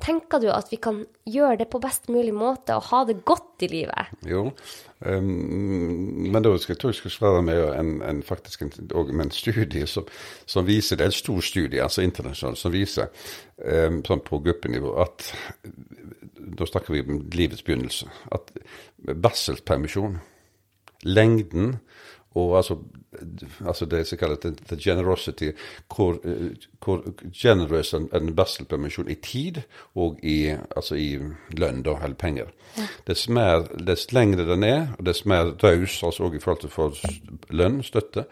[0.04, 3.64] tenker du at vi kan gjøre det på best mulig måte og ha det godt
[3.66, 4.12] i livet?
[4.28, 4.50] Jo,
[5.06, 5.30] um,
[6.32, 9.88] men da skal jeg tror jeg skal svare med en, en faktisk en, en studie
[9.88, 10.08] som,
[10.46, 13.08] som, viser, det er en stor studie, altså internasjonal, som viser
[13.64, 15.32] um, sånn på gruppenivå at
[16.56, 18.52] da snakker vi om livets begynnelse, at
[19.24, 20.20] barselpermisjon,
[21.06, 21.78] lengden
[22.36, 22.78] og altså,
[23.66, 25.52] altså det som kalles the generosity,
[25.96, 26.20] hvor,
[26.84, 29.62] hvor generøs en, en barselpermisjon i tid
[29.96, 31.16] og i, altså i
[31.58, 32.52] lønn, da, eller penger.
[32.78, 32.88] Ja.
[33.08, 36.70] Dess, mer, dess lengre den er, og dess mer raus, altså også i forhold til
[36.70, 38.26] for lønn, støtte,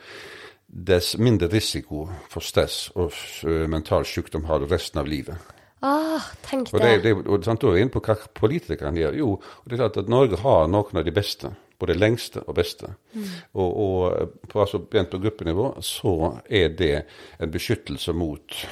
[0.67, 3.13] dess mindre risiko for stress og
[3.45, 5.37] uh, mental sykdom har du resten av livet.
[5.83, 6.73] Ah, tenk det.
[6.73, 9.17] Og, det, det, og sant, og er inne på hva politikerne gjør.
[9.19, 9.33] Jo,
[9.67, 12.93] det er klart at Norge har noen av de beste både lengste og beste.
[13.13, 13.27] Mm.
[13.53, 16.15] Og, og, på, altså, på gruppenivå så
[16.49, 16.95] er det
[17.41, 18.63] en beskyttelse mot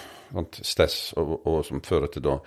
[0.61, 2.37] stress, og, og, som fører til da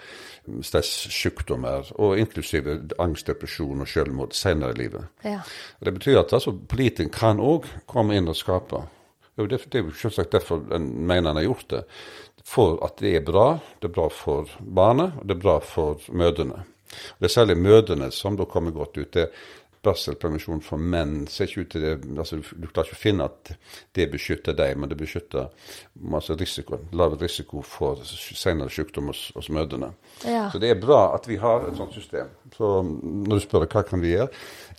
[0.64, 5.08] stressykdommer, og inklusive angst, depresjon og selvmord senere i livet.
[5.24, 5.40] Ja.
[5.84, 8.86] Det betyr at altså, politikeren kan òg komme inn og skape.
[9.36, 11.82] Det, det er jo selvsagt derfor en mener en har gjort det.
[12.44, 13.54] For at det er bra.
[13.80, 16.62] Det er bra for barnet, og det er bra for mødrene.
[17.18, 19.14] Det er særlig mødrene som da kommer godt ut.
[19.14, 19.30] Det,
[19.84, 23.52] barselpermisjon for menn ser ikke ut til det altså Du klarer ikke å finne at
[23.96, 25.50] det beskytter deg, men det beskytter
[26.10, 29.92] altså risiko, lav risiko for senere sykdom hos, hos mødrene.
[30.24, 30.48] Ja.
[30.52, 32.32] Så det er bra at vi har et sånt system.
[32.56, 34.30] Så når du spør hva kan vi gjøre,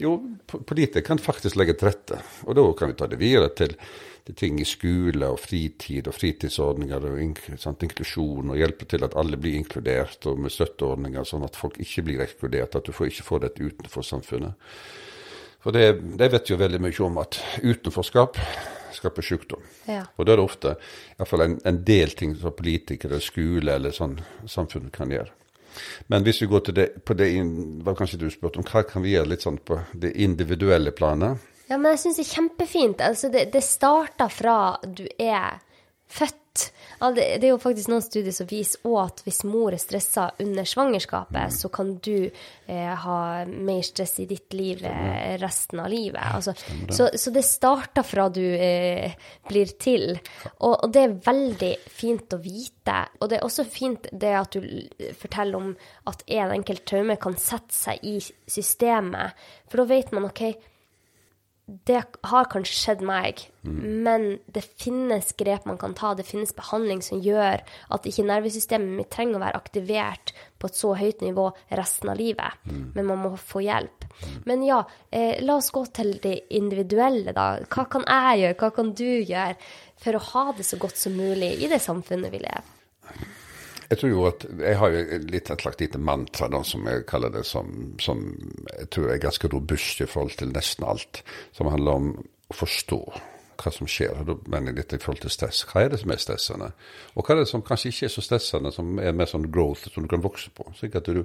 [0.02, 0.18] jo,
[0.56, 2.20] politikere kan faktisk legge til rette.
[2.46, 3.78] Og da kan vi ta det videre til
[4.26, 9.06] til ting i skole og fritid og fritidsordninger og ink sant, inklusjon, og hjelpe til
[9.06, 12.96] at alle blir inkludert, og med støtteordninger sånn at folk ikke blir ekskludert, at du
[12.96, 14.58] får ikke får dette utenfor samfunnet.
[15.62, 15.86] For det,
[16.18, 18.38] det, vet jo veldig mye om at utenforskap
[18.94, 19.64] skaper sykdom.
[19.90, 20.04] Ja.
[20.18, 20.76] Og da er det ofte
[21.18, 24.20] iallfall en, en del ting som politikere, skole eller sånn
[24.50, 25.34] samfunnet kan gjøre.
[26.08, 27.28] Men hvis vi går til det, på det
[27.84, 31.52] hva kanskje du spurte om, hva kan vi gjøre litt sånn på det individuelle planet?
[31.70, 33.02] Ja, men jeg syns det er kjempefint.
[33.02, 35.62] Altså, det, det starter fra du er
[36.08, 36.72] født.
[37.16, 40.68] Det er jo faktisk noen studier som viser òg at hvis mor er stressa under
[40.70, 43.18] svangerskapet, så kan du eh, ha
[43.50, 45.36] mer stress i ditt liv Stemmer.
[45.42, 46.22] resten av livet.
[46.24, 46.54] Altså,
[46.88, 49.18] så, så, det starter fra du eh,
[49.50, 50.16] blir til.
[50.62, 53.02] Og, og, det er veldig fint å vite.
[53.20, 54.64] Og det er også fint det at du
[55.20, 55.74] forteller om
[56.08, 59.36] at en enkelt traume kan sette seg i systemet.
[59.68, 60.46] For da vet man OK
[61.66, 63.78] det har kanskje skjedd meg, mm.
[64.06, 66.12] men det finnes grep man kan ta.
[66.14, 70.78] Det finnes behandling som gjør at ikke nervesystemet mitt trenger å være aktivert på et
[70.78, 71.48] så høyt nivå
[71.80, 72.62] resten av livet.
[72.70, 72.84] Mm.
[72.94, 74.06] Men man må få hjelp.
[74.14, 74.36] Mm.
[74.46, 77.48] Men ja, eh, la oss gå til det individuelle, da.
[77.66, 79.58] Hva kan jeg gjøre, hva kan du gjøre
[80.06, 83.34] for å ha det så godt som mulig i det samfunnet vi lever?
[83.90, 87.06] Jeg tror jo at jeg har jo litt et slags lite mantra da, som jeg
[87.10, 87.70] kaller det, som,
[88.02, 88.24] som,
[88.72, 91.22] jeg tror er ganske robust i forhold til nesten alt.
[91.54, 93.02] Som handler om å forstå
[93.58, 94.24] hva som skjer.
[94.28, 95.64] Da mener jeg litt i forhold til stress.
[95.70, 96.70] Hva er det som er stressende?
[97.16, 99.88] Og hva er det som kanskje ikke er så stressende, som er mer sånn growth,
[99.94, 100.68] som du kan vokse på?
[100.78, 101.24] Slik at du,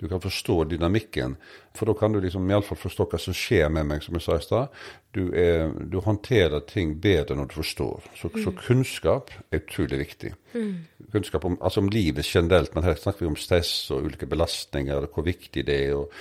[0.00, 1.36] du kan forstå dynamikken.
[1.74, 4.38] For da kan du liksom iallfall forstå hva som skjer med meg, som jeg sa
[4.38, 4.80] i stad.
[5.14, 8.06] Du, du, håndterer ting bedre når du forstår.
[8.18, 8.40] Så, mm.
[8.44, 10.32] så kunnskap er utrolig viktig.
[10.54, 10.72] Mm.
[11.12, 15.06] Kunnskap om, altså om livet generelt, men her snakker vi om stress og ulike belastninger,
[15.06, 16.14] og hvor viktig det er, og,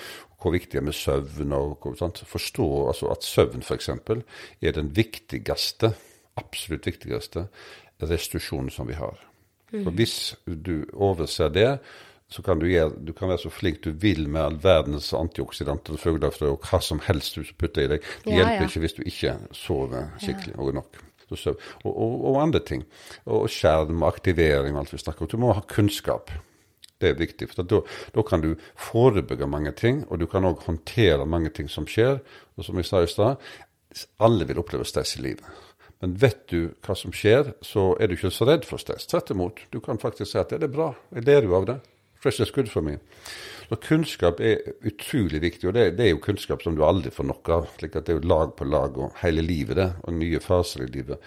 [0.43, 1.53] hvor viktig det er med søvn.
[1.55, 2.23] og sant?
[2.27, 3.89] Forstå altså at søvn f.eks.
[3.89, 5.93] er den viktigste,
[6.37, 7.47] absolutt viktigste
[8.03, 9.19] restitusjonen som vi har.
[9.71, 9.83] Mm.
[9.83, 11.79] For Hvis du overser det,
[12.33, 15.97] så kan du, gjøre, du kan være så flink du vil med all verdens antioksidanter,
[16.01, 18.07] fuglefrø og hva som helst du putter i deg.
[18.23, 18.69] Det ja, hjelper ja.
[18.69, 21.03] ikke hvis du ikke sover skikkelig og nok.
[21.33, 22.83] Og, og, og, andre ting.
[23.25, 25.29] Og skjerm og aktivering og alt vi snakker om.
[25.31, 26.33] Du må ha kunnskap.
[27.03, 27.49] Det er viktig.
[27.51, 27.81] for da,
[28.15, 32.21] da, kan du forebygge mange ting, og du kan òg håndtere mange ting som skjer.
[32.55, 33.43] Og som jeg sa i stad,
[34.23, 35.63] alle vil oppleve stress i livet.
[36.03, 39.07] Men vet du hva som skjer, så er du ikke så redd for stress.
[39.07, 39.61] Tvert imot.
[39.71, 41.77] Du kan faktisk si at det er bra, jeg ler jo av det.
[42.19, 42.97] Stress is good for me.
[43.69, 47.27] Så kunnskap er utrolig viktig, og det, det, er jo kunnskap som du aldri får
[47.29, 47.69] nok av.
[47.79, 50.85] slik at Det er jo lag på lag og hele livet, det, og nye faser
[50.85, 51.21] i livet.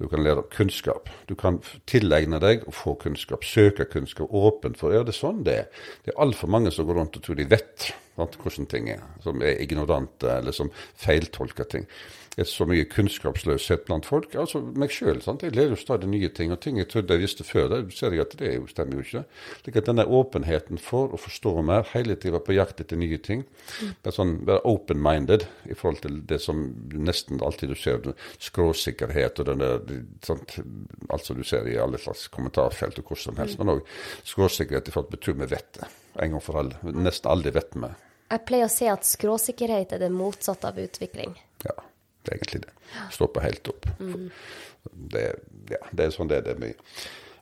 [0.00, 1.10] Du kan lære kunnskap.
[1.28, 5.44] Du kan tilegne deg og få kunnskap, søke kunnskap, åpent for Ja, det er sånn
[5.46, 5.70] det er.
[6.04, 9.42] Det er altfor mange som går rundt og tror de vet hvordan ting er, som
[9.44, 11.84] er ignorante, eller som feiltolker ting.
[12.36, 14.34] Er så mye kunnskapsløshet blant folk.
[14.36, 15.22] Altså meg sjøl.
[15.24, 18.12] Jeg lærer jo stadig nye ting, og ting jeg trodde jeg visste før, det ser
[18.12, 19.22] jeg at det jo, stemmer jo ikke.
[19.62, 23.46] Slik at denne åpenheten for å forstå mer, hele tida på jakt etter nye ting,
[24.04, 28.12] være sånn, være open-minded i forhold til det som nesten alltid du ser,
[28.44, 30.58] skråsikkerhet og den der, sånt,
[31.08, 33.84] alt som du ser i alle slags kommentarfelt og hvor som helst, men òg
[34.28, 35.88] skråsikkerhet i forhold til betyr vi vet det,
[36.20, 36.76] en gang for alle.
[36.92, 37.94] Nesten aldri vet vi.
[38.26, 41.36] Jeg pleier å si at skråsikkerhet er det motsatte av utvikling.
[41.64, 41.76] Ja.
[42.26, 42.74] Det er egentlig det.
[43.14, 43.86] Stopper helt opp.
[44.00, 44.26] Mm.
[45.14, 45.28] Det,
[45.70, 46.50] ja, det, er sånn det er.
[46.50, 46.82] Det med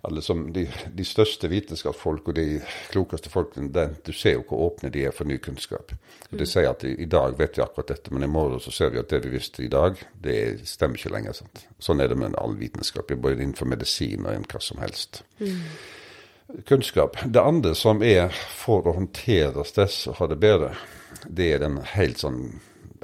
[0.04, 2.58] alle som, de, de, største vitenskapsfolk og de
[2.92, 5.94] klokeste folkene, den, du ser jo hvor åpne de er for ny kunnskap.
[6.28, 8.72] Og De sier at i, i, dag vet vi akkurat dette, men i morgen så
[8.74, 11.38] ser vi at det vi visste i dag, det stemmer ikke lenger.
[11.40, 11.64] Sant?
[11.80, 15.22] Sånn er det med all vitenskap, både innenfor medisin og hva som helst.
[15.40, 15.64] Mm.
[16.68, 17.16] Kunnskap.
[17.24, 20.74] Det andre som er for å håndtere stress og ha det bedre,
[21.24, 22.42] det er den helt sånn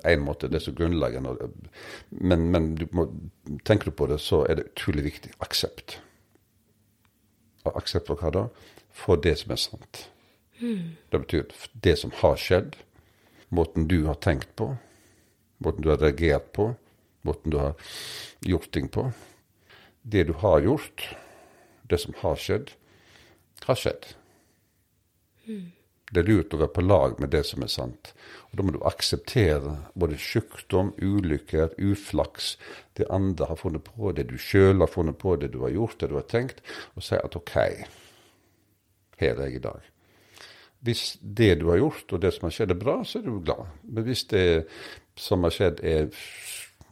[0.08, 1.50] en måte, det er så grunnleggende.
[2.10, 3.06] Men, men du må,
[3.64, 5.32] tenker du på det, så er det utrolig viktig.
[5.44, 5.98] Aksept.
[7.68, 8.44] Aksept for hva da?
[8.96, 10.04] For det som er sant.
[10.60, 10.96] Mm.
[11.12, 11.52] Det betyr
[11.84, 12.76] det som har skjedd,
[13.48, 14.74] måten du har tenkt på,
[15.64, 16.70] måten du har reagert på,
[17.26, 17.74] måten du har
[18.46, 19.10] gjort ting på.
[20.02, 21.04] Det du har gjort,
[21.90, 22.72] det som har skjedd,
[23.66, 24.12] har skjedd.
[25.46, 25.70] Mm.
[26.10, 28.12] Det er lurt å være på lag med det som er sant.
[28.50, 32.56] Og Da må du akseptere både sykdom, ulykker, uflaks,
[32.98, 36.00] det andre har funnet på, det du sjøl har funnet på, det du har gjort,
[36.00, 36.64] det du har tenkt,
[36.96, 37.54] og si at OK,
[39.20, 39.86] her er jeg i dag.
[40.80, 43.36] Hvis det du har gjort, og det som har skjedd, er bra, så er du
[43.44, 43.68] glad.
[43.84, 44.46] Men hvis det
[45.20, 46.08] som har skjedd, er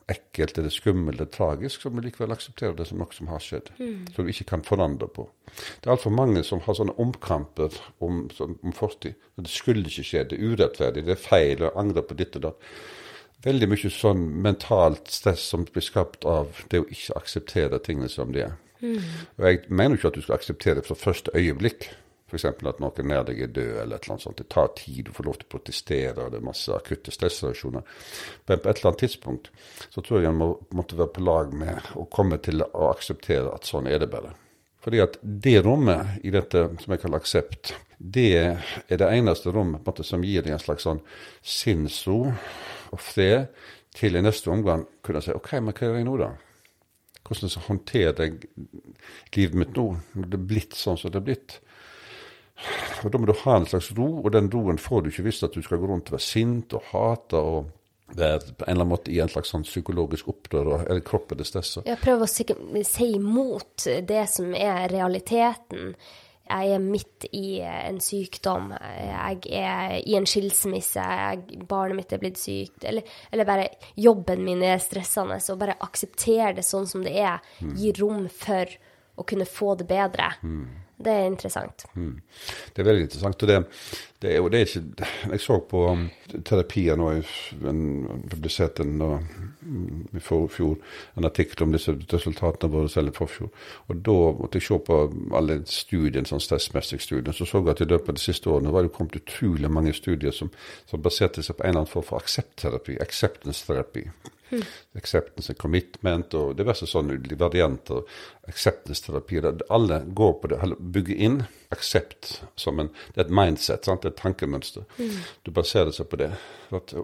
[0.08, 3.42] ekkelt eller skummelt eller tragisk, så må du likevel akseptere det som noe som har
[3.44, 3.68] skjedd.
[3.78, 4.06] Mm.
[4.14, 5.26] Som du ikke kan forandre på.
[5.48, 9.18] Det er altfor mange som har sånne omkamper om, om fortid.
[9.36, 12.48] Det skulle ikke skje, det er urettferdig, det er feil, og angrer på ditt og
[12.48, 12.72] datt.
[13.44, 18.32] Veldig mye sånn mentalt stress som blir skapt av det å ikke akseptere tingene som
[18.34, 18.56] de er.
[18.80, 18.98] Mm.
[19.38, 21.90] Og jeg mener ikke at du skal akseptere det fra første øyeblikk.
[22.28, 22.44] F.eks.
[22.44, 24.40] at noen nær deg er død, eller et eller annet sånt.
[24.40, 27.86] Det tar tid, du får lov til å protestere, og det er masse akutte stressreaksjoner.
[28.50, 29.48] Men på et eller annet tidspunkt
[29.88, 33.48] så tror jeg en må, måtte være på lag med å komme til å akseptere
[33.54, 34.34] at sånn er det bare.
[34.84, 39.86] Fordi at det rommet i dette som jeg kaller aksept, det er det eneste rommet
[39.86, 41.00] måte, som gir deg en slags sånn
[41.42, 43.48] sinnsro og fred
[43.96, 46.30] til i neste omgang kunne si OK, men hva gjør jeg nå, da?
[47.28, 48.36] Hvordan håndterer jeg
[49.34, 51.58] livet mitt nå, når det er blitt sånn som det er blitt?
[53.04, 55.42] Og Da må du ha en slags ro, og den roen får du ikke hvis
[55.46, 57.68] at du skal gå rundt og være sint og hate og
[58.16, 61.48] være på en eller annen måte i en slags sånn psykologisk opprør, eller kroppen er
[61.48, 61.84] stressa.
[61.86, 65.92] Jeg prøver å si imot det som er realiteten.
[66.48, 72.22] Jeg er midt i en sykdom, jeg er i en skilsmisse, jeg, barnet mitt er
[72.22, 73.66] blitt sykt, eller, eller, bare
[74.00, 77.44] jobben min er stressende, Så bare akseptere det sånn som det er.
[77.60, 78.72] Gi rom for
[79.20, 80.32] å kunne få det bedre.
[80.40, 80.87] Mm.
[80.98, 81.84] Det er interessant.
[81.94, 82.20] Mm.
[82.74, 83.42] Det er veldig interessant.
[83.42, 83.58] og det,
[84.22, 86.08] det, er, det er ikke, Jeg så på um,
[86.44, 87.10] terapier nå,
[87.70, 87.82] en,
[88.30, 88.96] publiserte en,
[89.60, 90.74] mm, i forfjor
[91.16, 93.52] en artikkel om disse resultatene våre selv i forfjor.
[93.86, 94.98] Og Da måtte jeg se på
[95.38, 97.32] alle studiene, sånn stressmestringsstudier.
[97.32, 99.94] Så så jeg at i løpet av de siste årene var det kommet utrolig mange
[99.94, 100.50] studier som,
[100.86, 104.08] som baserte seg på en eller annen form for akseptterapi, acceptance-terapi.
[104.50, 104.64] Mm.
[104.96, 108.02] Acceptance and commitment og diverse sånne varianter.
[108.48, 109.42] Acceptance-terapi.
[109.68, 111.38] Alle går på det, bygger inn
[111.74, 114.02] aksept som en Det er et mindset, sant?
[114.02, 114.84] det er et tankemønster.
[114.98, 115.16] Mm.
[115.44, 116.32] Du baserer seg på det.
[116.72, 116.94] Og,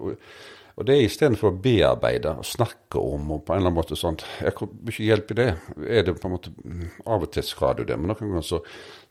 [0.74, 3.98] og det er istedenfor å bearbeide og snakke om og på en eller annen måte
[3.98, 5.50] sånt Jeg kan ikke hjelpe i det?
[5.86, 6.50] Er det på en måte
[7.06, 8.62] Av og til skal du det, men noen ganger så,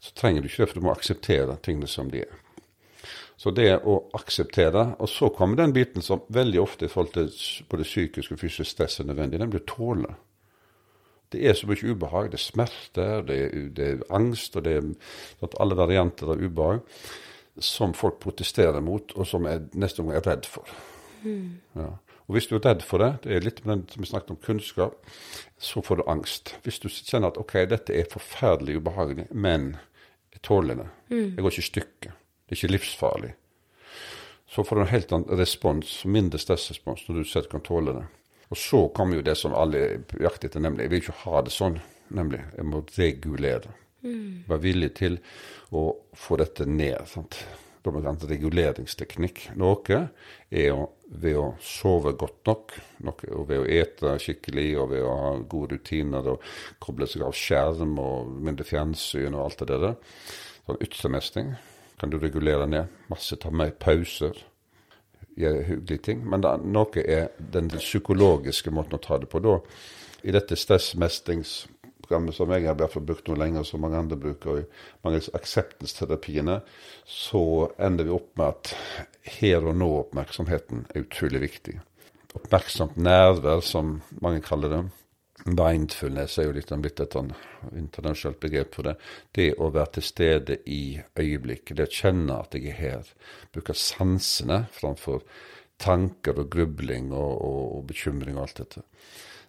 [0.04, 2.43] så trenger du ikke det, for du må akseptere tingene som de er.
[3.38, 7.66] Så det å akseptere Og så kommer den biten som veldig ofte i forhold til
[7.70, 10.14] både psykisk og fysisk stress er nødvendig, nemlig å tåle.
[11.34, 12.30] Det er så mye ubehag.
[12.32, 16.84] Det er smerter, det er, det er angst, og det er alle varianter av ubehag
[17.62, 20.70] som folk protesterer mot, og som jeg neste gang er redd for.
[21.24, 21.60] Mm.
[21.78, 21.92] Ja.
[22.24, 24.34] Og hvis du er redd for det, det er litt med den som vi snakket
[24.34, 24.96] om kunnskap,
[25.60, 26.56] så får du angst.
[26.64, 29.74] Hvis du kjenner at ok, dette er forferdelig ubehagelig, men
[30.34, 30.90] jeg tåler det.
[31.12, 31.26] Mm.
[31.36, 32.16] Jeg går ikke i stykker.
[32.54, 33.34] Ikke livsfarlig.
[34.54, 38.04] Så får du en helt annen respons, mindre stressrespons, når du selv kan tåle det.
[38.54, 39.80] Og så kommer jo det som alle
[40.22, 41.80] jakter etter, nemlig jeg vil ikke ha det sånn.
[42.14, 43.74] Nemlig jeg må regulere.
[44.04, 44.44] Mm.
[44.50, 45.18] Være villig til
[45.74, 47.08] å få dette ned.
[47.10, 47.40] sant?
[47.84, 49.48] Da må en reguleringsteknikk.
[49.60, 49.98] Noe
[50.54, 55.04] er jo ved å sove godt nok, noe, og ved å ete skikkelig, og ved
[55.04, 56.46] å ha gode rutiner og
[56.84, 59.98] koble seg av skjerm og mindre fjernsyn og alt det der.
[60.64, 61.56] Sånn ytremestring
[62.00, 62.92] kan du regulere ned.
[63.12, 64.38] Masse ta med pauser.
[65.36, 66.26] gjør hyggelige ting.
[66.30, 69.42] Men da, noe er den psykologiske måten å ta det på.
[69.42, 69.58] Da,
[70.24, 74.68] I dette stressmestringsprogrammet som jeg har brukt noe lenger, som mange andre bruker, og i
[75.06, 76.60] mange akseptensterapiene,
[77.06, 78.76] så ender vi opp med at
[79.40, 81.80] her og nå-oppmerksomheten er utrolig viktig.
[82.34, 84.84] Oppmerksomt nærvær, som mange kaller det.
[85.44, 87.34] Mindfulness er jo litt blitt et sånn
[87.76, 88.94] internasjonalt begrep for det.
[89.36, 93.12] Det å være til stede i øyeblikket, det å kjenne at jeg er her.
[93.52, 95.26] Bruke sansene framfor
[95.84, 98.86] tanker og grubling og, og, og bekymring og alt dette.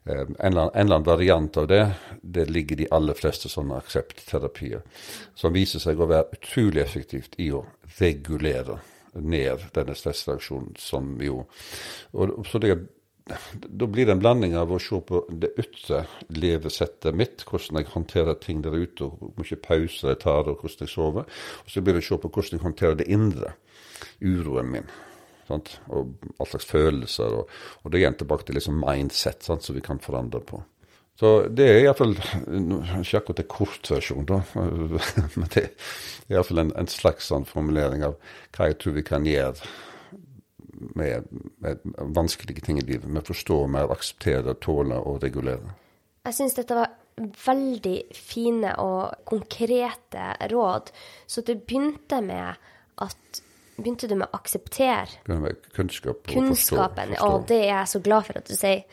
[0.05, 1.84] Eh, en eller annen variant av det
[2.22, 4.82] det ligger i de aller fleste sånne akseptterapier,
[5.38, 7.62] som viser seg å være utrolig effektivt i å
[8.01, 8.80] regulere
[9.14, 11.45] ned denne stressreaksjonen, som jo
[12.12, 12.74] og, Så det
[13.24, 16.02] da blir det en blanding av å se på det ytre
[16.36, 20.60] levesettet mitt, hvordan jeg håndterer ting der ute, og hvor mye pauser jeg tar, og
[20.60, 21.30] hvordan jeg sover.
[21.64, 23.54] Og så blir det å se på hvordan jeg håndterer det indre,
[24.20, 24.92] uroen min.
[25.48, 25.72] Sant?
[25.88, 27.38] Og all slags følelser.
[27.40, 30.60] Og, og det er igjen tilbake til liksom mindset sant, som vi kan forandre på.
[31.14, 34.40] Så det er iallfall Ikke akkurat en kortversjon, da,
[35.38, 38.18] men det er iallfall en, en slags sånn formulering av
[38.56, 39.72] hva jeg tror vi kan gjøre
[40.98, 41.30] med,
[41.62, 43.08] med, vanskelige ting i livet.
[43.08, 45.74] Med å forstå, med å akseptere, tåle og regulere.
[46.24, 46.92] Jeg syns dette var
[47.46, 50.92] veldig fine og konkrete råd.
[51.26, 52.70] Så det begynte med
[53.04, 53.42] at
[53.74, 55.16] Begynte du med å akseptere
[55.74, 57.10] kunnskap og kunnskapen?
[57.10, 57.26] Forstå, forstå.
[57.26, 58.84] Og det er jeg så glad for at du sier.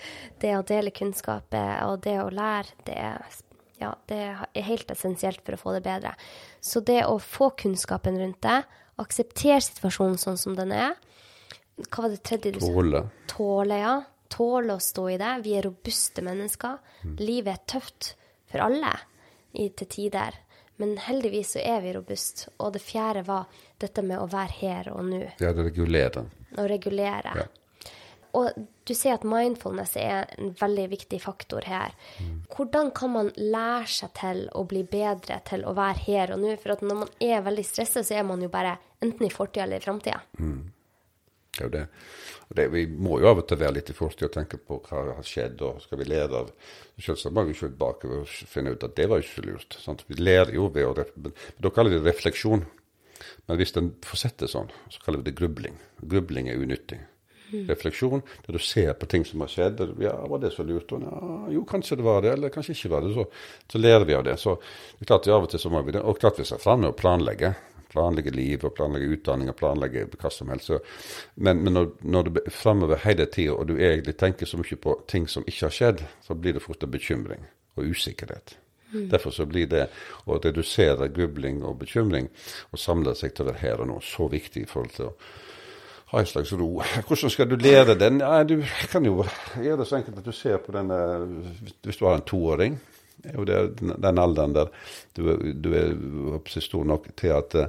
[0.41, 3.35] Det å dele kunnskap og det å lære, det er,
[3.77, 6.15] ja, det er helt essensielt for å få det bedre.
[6.65, 8.63] Så det å få kunnskapen rundt det,
[9.01, 10.97] akseptere situasjonen sånn som den er,
[11.87, 12.71] hva var det tredje du sa?
[12.71, 13.03] Tåle.
[13.31, 13.95] Tåle, ja.
[14.31, 15.31] Tåle å stå i det.
[15.45, 16.77] Vi er robuste mennesker.
[17.03, 17.15] Mm.
[17.19, 18.13] Livet er tøft
[18.51, 18.93] for alle
[19.51, 20.37] i, til tider.
[20.81, 22.51] Men heldigvis så er vi robuste.
[22.63, 23.49] Og det fjerde var
[23.81, 25.25] dette med å være her og nå.
[25.43, 26.25] Ja, det regulere.
[26.57, 27.35] Å regulere.
[27.43, 27.49] Ja.
[28.39, 28.55] Og
[28.87, 31.95] du sier at mindfulness er en veldig viktig faktor her.
[32.23, 32.43] Mm.
[32.53, 36.53] Hvordan kan man lære seg til å bli bedre til å være her og nå?
[36.61, 39.83] For når man er veldig stressa, så er man jo bare enten i fortida eller
[39.83, 40.21] i framtida.
[40.39, 40.61] Mm.
[41.59, 41.87] Ja, det,
[42.55, 45.01] det, vi må jo av og til være litt i fortid og tenke på hva
[45.17, 46.53] har skjedd, og skal vi lære av
[47.01, 49.77] Selvsagt må vi se bakover og finne ut at det var jo ikke så lurt.
[49.81, 50.03] Sant?
[50.05, 52.67] Vi lærer jo ved å men Da kaller vi det refleksjon.
[53.47, 55.79] Men hvis den fortsetter sånn, så kaller vi det grubling.
[56.13, 56.99] Grubling er unyttig.
[57.51, 57.65] Mm.
[57.67, 59.81] Refleksjon, der du ser på ting som har skjedd.
[59.81, 60.93] Og, ja, var det så lurt?
[60.93, 63.15] Og, ja, jo, kanskje det var det, eller kanskje ikke var det.
[63.17, 63.25] Så,
[63.73, 64.37] så lærer vi av det.
[64.41, 66.05] Så det er klart vi av og til så må vi det.
[66.05, 67.55] Og klart vi skal fram og planlegge
[67.91, 70.71] planlegge liv og planlegge utdanning og planlegge hva som helst.
[71.35, 74.79] Men, men, når, når du er framover hele tida, og du egentlig tenker så mye
[74.81, 78.57] på ting som ikke har skjedd, så blir det fort en bekymring og usikkerhet.
[78.91, 79.07] Mm.
[79.11, 79.85] Derfor så blir det
[80.27, 82.27] å redusere grubling og bekymring
[82.71, 85.15] og samle seg til å være her og nå så viktig i forhold til å
[86.11, 86.81] ha en slags ro.
[87.07, 88.19] Hvordan skal du lære den?
[88.19, 88.57] Ja, du
[88.91, 89.23] kan jo
[89.55, 90.97] gjøre det så enkelt at du ser på denne
[91.87, 92.75] Hvis du har en toåring,
[93.23, 93.57] er jo det
[94.01, 94.69] den alderen der
[95.13, 97.67] du, du er stor nok til at uh,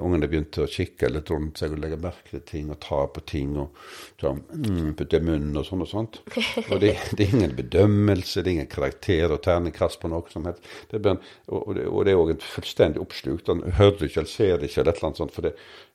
[0.00, 3.24] ungene begynte å kikke litt rundt seg og legge merke til ting og ta på
[3.28, 3.76] ting og
[4.22, 6.20] sånn, mm, putte i munnen og sånn og sånt.
[6.70, 10.46] Og det, det, er ingen bedømmelse, det er ingen karakter og terningkast på noe som
[10.48, 10.66] helst.
[10.90, 11.20] Det en,
[11.52, 13.50] og, det, er òg en fullstendig oppslukt.
[13.50, 15.34] Han hører ikke eller ser ikke eller et eller annet sånt.
[15.34, 15.54] For det,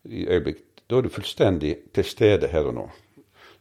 [0.10, 2.89] i øyeblikk, da er du fullstendig til stede her og nå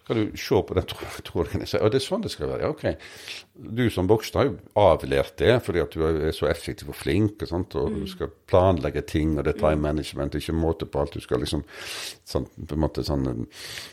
[0.08, 2.64] kan du se på den tråden og det er sånn det skal være.
[2.64, 3.66] Ja, ok.
[3.78, 7.42] Du som voksen har jo avlært det fordi at du er så effektiv og flink,
[7.44, 7.98] og, sånt, og mm.
[8.00, 11.44] du skal planlegge ting, og det er time management, ikke måte på alt du skal
[11.44, 13.28] liksom sånn, på en måte sånn,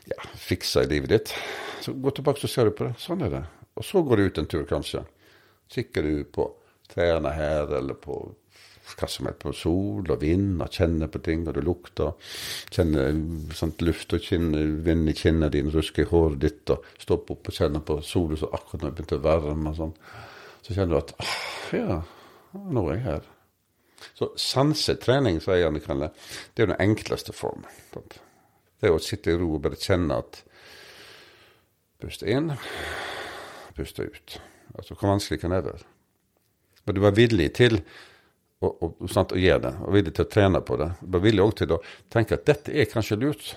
[0.08, 1.36] ja, fikse i livet ditt.
[1.84, 2.96] Så gå tilbake så ser du på det.
[3.02, 3.44] Sånn er det.
[3.76, 5.04] Og så går du ut en tur, kanskje.
[5.76, 6.48] Kikker du på
[6.94, 8.22] trærne her, eller på
[8.96, 12.14] hva som helst på sol og vind, og kjenner på ting, og du lukter.
[12.74, 13.18] Kjenner
[13.58, 17.52] sånt, luft og kjenner vind i kinnene dine, rusker i håret ditt, og stopper opp
[17.52, 19.74] og kjenner på sola som akkurat nå begynte å varme.
[19.74, 19.96] og sånn.
[20.62, 21.38] Så kjenner du at ah,
[21.76, 22.02] ja,
[22.54, 23.32] nå er jeg her.
[24.16, 26.12] Så sansetrening, som jeg gjerne kaller
[26.54, 27.70] det, er den enkleste formen.
[27.96, 30.44] Det er å sitte i ro og bare kjenne at
[32.06, 32.52] Puste inn,
[33.74, 34.42] puste ut.
[34.76, 35.86] Altså, Hvor vanskelig kan det være?
[36.86, 37.80] Men du var villig til
[38.66, 40.90] og, og, sant, og gjør det, og villig til å trene på det.
[41.16, 41.80] Var villig òg til å
[42.14, 43.54] tenke at dette er kanskje lurt.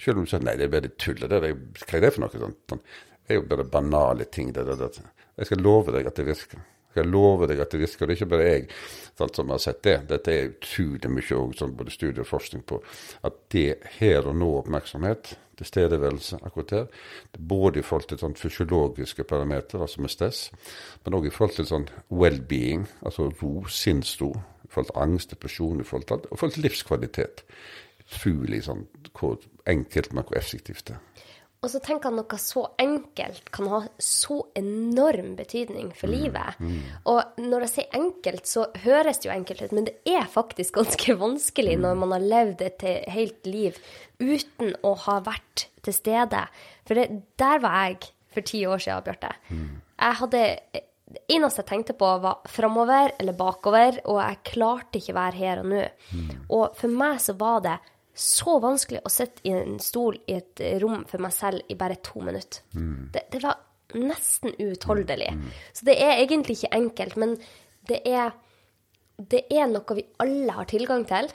[0.00, 1.20] Selv om du sier nei, det er bare tull.
[1.22, 2.44] Det er, hva er det for noe?
[2.44, 2.60] Sånt?
[2.70, 2.84] sånn,
[3.24, 4.52] Det er jo bare banale ting.
[4.54, 5.04] Det, det, det.
[5.40, 6.62] Jeg skal love deg at det virker.
[6.96, 8.06] Jeg lover deg at det virker.
[8.06, 8.66] Det er ikke bare jeg
[9.18, 9.96] sant, som har sett det.
[10.10, 12.80] Dette er utrolig mye også, både studie og forskning på.
[13.26, 16.86] At det her og nå-oppmerksomhet tilstedeværelse akkurat her.
[17.48, 20.48] Både i forhold til sånn fysiologiske parametere, altså med stress,
[21.04, 24.32] men òg i forhold til sånn well-being, altså ro, sinnsro,
[24.64, 27.44] i forhold til angst, depresjon, i forhold til, alt, og i forhold til livskvalitet.
[28.04, 28.86] utrolig sånn
[29.16, 31.23] hvor enkelt, men hvor effektivt det er.
[31.64, 36.58] Og så tenker han noe så enkelt kan ha så enorm betydning for livet.
[37.08, 40.76] Og når jeg sier enkelt, så høres det jo enkelt ut, men det er faktisk
[40.80, 42.84] ganske vanskelig når man har levd et
[43.14, 43.80] helt liv
[44.20, 46.44] uten å ha vært til stede.
[46.84, 47.08] For det,
[47.40, 49.32] der var jeg for ti år siden, Bjarte.
[49.94, 50.42] Jeg hadde
[51.14, 55.62] det eneste jeg tenkte på, var framover eller bakover, og jeg klarte ikke være her
[55.62, 55.82] og nå.
[56.50, 57.76] Og for meg så var det
[58.14, 61.98] så vanskelig å sitte i en stol i et rom for meg selv i bare
[62.04, 62.62] to minutter.
[63.14, 63.58] Det, det var
[63.98, 65.32] nesten uutholdelig.
[65.74, 67.34] Så det er egentlig ikke enkelt, men
[67.90, 68.30] det er,
[69.18, 71.28] det er noe vi alle har tilgang til,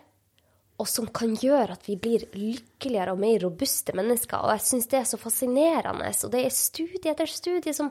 [0.80, 4.40] og som kan gjøre at vi blir lykkeligere og mer robuste mennesker.
[4.40, 6.08] Og jeg syns det er så fascinerende.
[6.24, 7.90] Og det er studie etter studie som,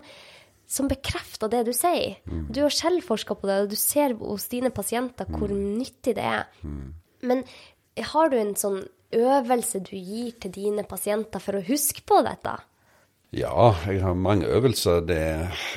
[0.64, 2.16] som bekrefter det du sier.
[2.48, 6.24] Du har selv forska på det, og du ser hos dine pasienter hvor nyttig det
[6.24, 6.48] er.
[7.28, 7.44] Men
[8.04, 8.82] har du en sånn
[9.14, 12.58] øvelse du gir til dine pasienter for å huske på dette?
[13.36, 15.02] Ja, jeg har mange øvelser.
[15.04, 15.20] Det,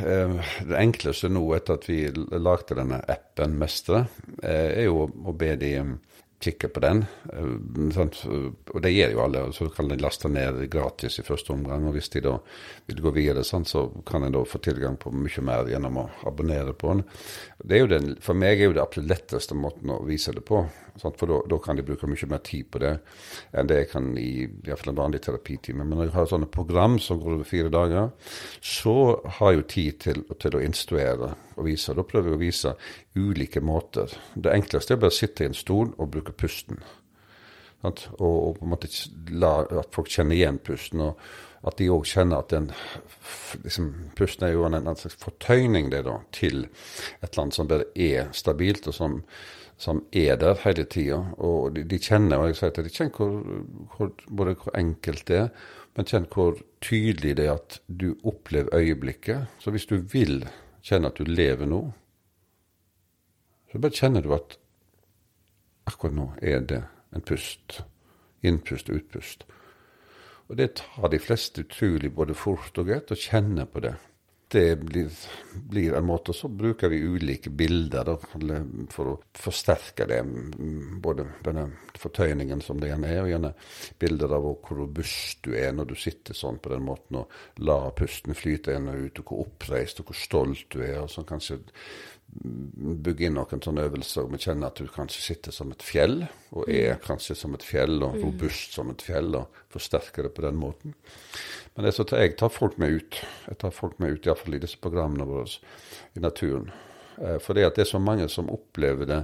[0.08, 2.06] eh, det enkleste nå etter at vi
[2.40, 4.06] lagde denne appen Mestre,
[4.42, 5.74] eh, er jo å be de
[6.42, 7.06] kikke på den.
[7.34, 8.08] eh.
[8.74, 11.88] Og det gjør jo alle, så kan de laste ned gratis i første omgang.
[11.88, 12.38] Og hvis de da
[12.88, 16.10] vil gå videre, sant, så kan en da få tilgang på mye mer gjennom å
[16.26, 17.04] abonnere på den.
[17.64, 20.46] Det er jo den, for meg er jo det absolutt letteste måten å vise det
[20.46, 20.66] på.
[21.00, 21.18] Sant?
[21.20, 22.94] For da, kan de bruke mye mer tid på det
[23.58, 25.86] enn det jeg kan i, i hvert fall en vanlig terapitime.
[25.86, 28.10] Men når jeg har sånne program som går over fire dager,
[28.60, 28.96] så
[29.38, 31.96] har jeg jo tid til, til å instruere og vise.
[31.98, 32.74] Da prøver jeg å vise
[33.20, 34.12] ulike måter.
[34.36, 36.82] Det enkleste er bare å sitte i en stol og bruke pusten.
[37.82, 38.10] Sant?
[38.20, 38.92] Og på en måte
[39.32, 41.08] la at folk kjenner igjen pusten.
[41.08, 41.18] og
[41.68, 42.70] at de òg kjenner at den
[43.64, 47.70] liksom, Pusten er jo en, en slags fortøyning det da, til et eller annet som
[47.70, 49.20] bare er stabilt, og som,
[49.82, 51.20] som er der hele tida.
[51.42, 53.64] Og de, de, kjenner og jeg sier til de kjenner hvor,
[53.96, 55.48] hvor, både hvor enkelt det er,
[55.98, 59.50] men kjenn hvor tydelig det er at du opplever øyeblikket.
[59.60, 60.46] Så hvis du vil
[60.86, 61.82] kjenne at du lever nå,
[63.72, 64.58] så bare kjenner du at
[65.90, 66.84] akkurat nå er det
[67.16, 67.82] en pust.
[68.44, 69.46] Innpust og utpust.
[70.50, 73.94] Og det tar de fleste utrolig både fort og greit, og kjenner på det.
[74.52, 75.08] Det blir,
[75.54, 78.16] blir en måte, så bruker vi ulike bilder da,
[78.92, 80.18] for å forsterke det.
[81.00, 83.54] Både denne fortøyningen som det gjerne er, og gjerne
[84.02, 87.80] bilder av hvor robust du er når du sitter sånn på den måten, og la
[87.96, 91.00] pusten flyte inn og ut, og hvor oppreist og hvor stolt du er.
[91.00, 91.62] og sånn kanskje
[92.32, 96.22] bygge inn noen sånne øvelser og vi kjenner at du kanskje sitter som et fjell,
[96.56, 100.46] og er kanskje som et fjell, og robust som et fjell, og forsterker det på
[100.46, 100.96] den måten.
[101.76, 103.20] Men det er så at jeg tar folk med ut.
[103.48, 105.48] Jeg tar folk med ut, iallfall i disse programmene våre
[106.16, 106.72] i naturen.
[107.44, 109.22] For det, det er så mange som opplever det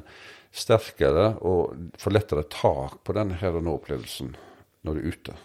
[0.57, 4.35] sterkere og får lettere tak på den her og nå-opplevelsen
[4.87, 5.37] når du er ute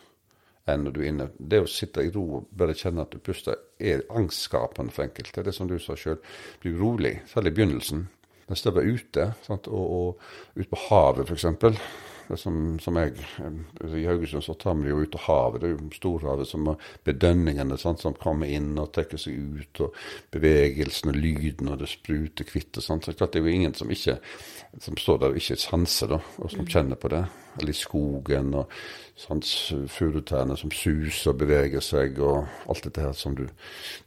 [0.70, 1.28] enn når du er inne.
[1.38, 5.42] Det å sitte i ro og bare kjenne at du puster, er angstskapende for enkelte.
[5.42, 6.20] Det er som du sa sjøl,
[6.62, 8.06] bli rolig, særlig i begynnelsen.
[8.48, 9.68] Men stå bare ute, sant?
[9.70, 11.46] og, og ut på havet f.eks.
[12.36, 13.12] Som, som jeg,
[13.82, 15.62] I Haugesund så tar vi jo ut av havet.
[15.62, 16.70] Det er jo storhavet som
[17.04, 19.82] bedønningene sant, som kommer inn og trekker seg ut.
[19.84, 19.98] og
[20.32, 23.06] Bevegelsen og lyden, og det spruter hvitt og sånt.
[23.06, 24.18] Så klart det er jo ingen som ikke
[24.80, 27.22] som står der og ikke sanser, da, og som kjenner på det.
[27.60, 28.72] Eller i skogen, og
[29.20, 29.42] sånn
[29.92, 33.44] fugletærne som suser og beveger seg, og alt dette her som du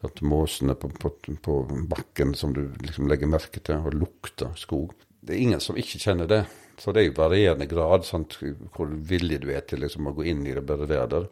[0.05, 1.11] at Måsene på, på,
[1.45, 1.57] på
[1.91, 4.95] bakken som du liksom legger merke til, og lukter skog.
[5.21, 6.43] Det er ingen som ikke kjenner det.
[6.77, 8.35] Så det er jo varierende grad sant,
[8.75, 11.27] hvor villig du er til liksom, å gå inn i det, bare være der.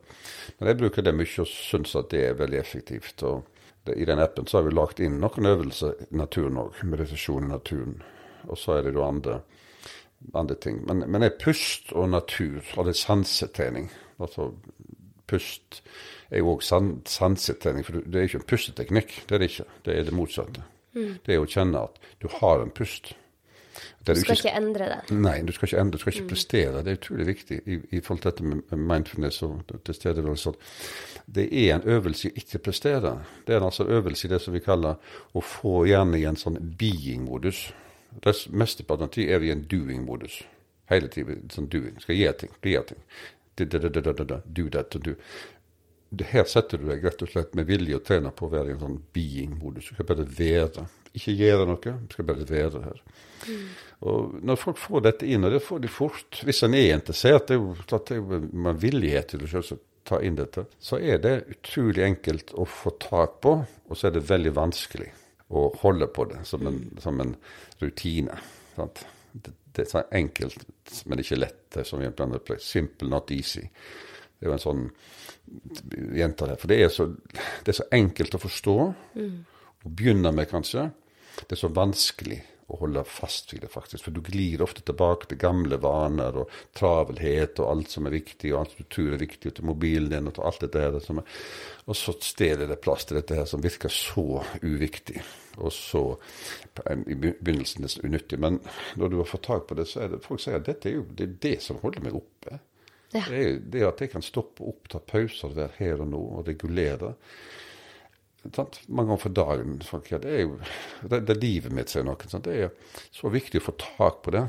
[0.58, 3.24] Men jeg bruker det mye og syns at det er veldig effektivt.
[3.28, 3.44] og
[3.84, 7.50] det, I den appen så har vi lagt inn noen øvelser i naturen òg, meditasjon
[7.50, 7.98] i naturen.
[8.48, 9.42] Og så er det jo andre,
[10.34, 10.80] andre ting.
[10.88, 13.90] Men, men det er pust og natur, og det er sansetrening.
[14.24, 14.52] Altså
[15.28, 15.82] pust
[16.32, 19.18] er jo òg san, sansetrening, for det er ikke en pusteteknikk.
[19.28, 19.68] Det er det ikke.
[19.86, 20.64] Det er det motsatte.
[20.94, 21.12] Mm.
[21.26, 23.14] Det er å kjenne at du har en pust.
[24.06, 25.16] Du skal ikke, endre det?
[25.16, 26.30] Nei, du skal ikke endre, du skal ikke mm.
[26.30, 26.82] prestere.
[26.84, 30.54] Det er utrolig viktig i, i forhold til dette med mindfulness og tilstedeværelse.
[31.26, 33.16] Det er en øvelse i ikke prestere.
[33.48, 35.00] Det er altså en øvelse i det som vi kaller
[35.34, 37.66] å få hjernen i en sånn being-modus.
[38.50, 40.42] Mesteparten av tiden er vi i en doing-modus.
[40.92, 41.96] Hele tiden sånn doing.
[42.04, 43.04] Skal gjøre ting, gjøre ting.
[43.56, 45.16] Do that and do.
[46.22, 48.76] Her setter du deg rett og slett med vilje og trener på å være i
[48.76, 49.90] en sånn being-modus.
[49.90, 50.86] Du skal bare være.
[51.14, 53.02] Ikke gjøre noe, Vi skal bare være her.
[53.48, 53.66] Mm.
[54.10, 57.48] Og Når folk får dette inn, og det får de fort Hvis en er interessert,
[57.48, 61.22] det er jo, det er med villighet til å selvsagt ta inn dette, så er
[61.24, 65.10] det utrolig enkelt å få tak på, og så er det veldig vanskelig
[65.56, 67.32] å holde på det som en, som en
[67.80, 68.36] rutine.
[68.76, 69.06] Sant?
[69.32, 70.66] Det, det er så enkelt,
[71.10, 71.78] men ikke lett.
[71.88, 73.64] Som vi blant annet Simple, not easy.
[73.64, 74.84] Det er jo en sånn
[75.94, 76.56] Gjentar det.
[76.62, 77.06] For det er, så,
[77.66, 78.76] det er så enkelt å forstå.
[79.84, 80.88] Å begynne med, kanskje.
[81.42, 82.42] Det er så vanskelig
[82.74, 84.06] å holde fast ved det, faktisk.
[84.06, 88.54] For du glir ofte tilbake til gamle vaner og travelhet og alt som er viktig,
[88.54, 91.00] og alt du tror er viktig, og til mobilen din og til alt dette her.
[91.04, 91.40] Som er,
[91.86, 95.24] og så stjeler det plass til dette her som virker så uviktig.
[95.62, 96.04] Og så
[96.90, 98.40] i begynnelsen nesten unyttig.
[98.42, 98.62] Men
[99.00, 101.02] når du har fått tak på det, så er det folk sier at dette er
[101.02, 102.62] jo det, er det som holder meg oppe.
[103.14, 103.28] Ja.
[103.28, 106.48] Det er det at jeg kan stoppe opp, ta pauser, være her og nå og
[106.48, 107.14] regulere.
[108.52, 108.82] Sant?
[108.88, 109.78] Mange ganger for dagen.
[109.88, 110.58] Folk, ja, det er jo
[111.02, 112.28] det, det er livet mitt, sier noen.
[112.28, 112.50] Sant?
[112.50, 114.44] Det er så viktig å få tak på det.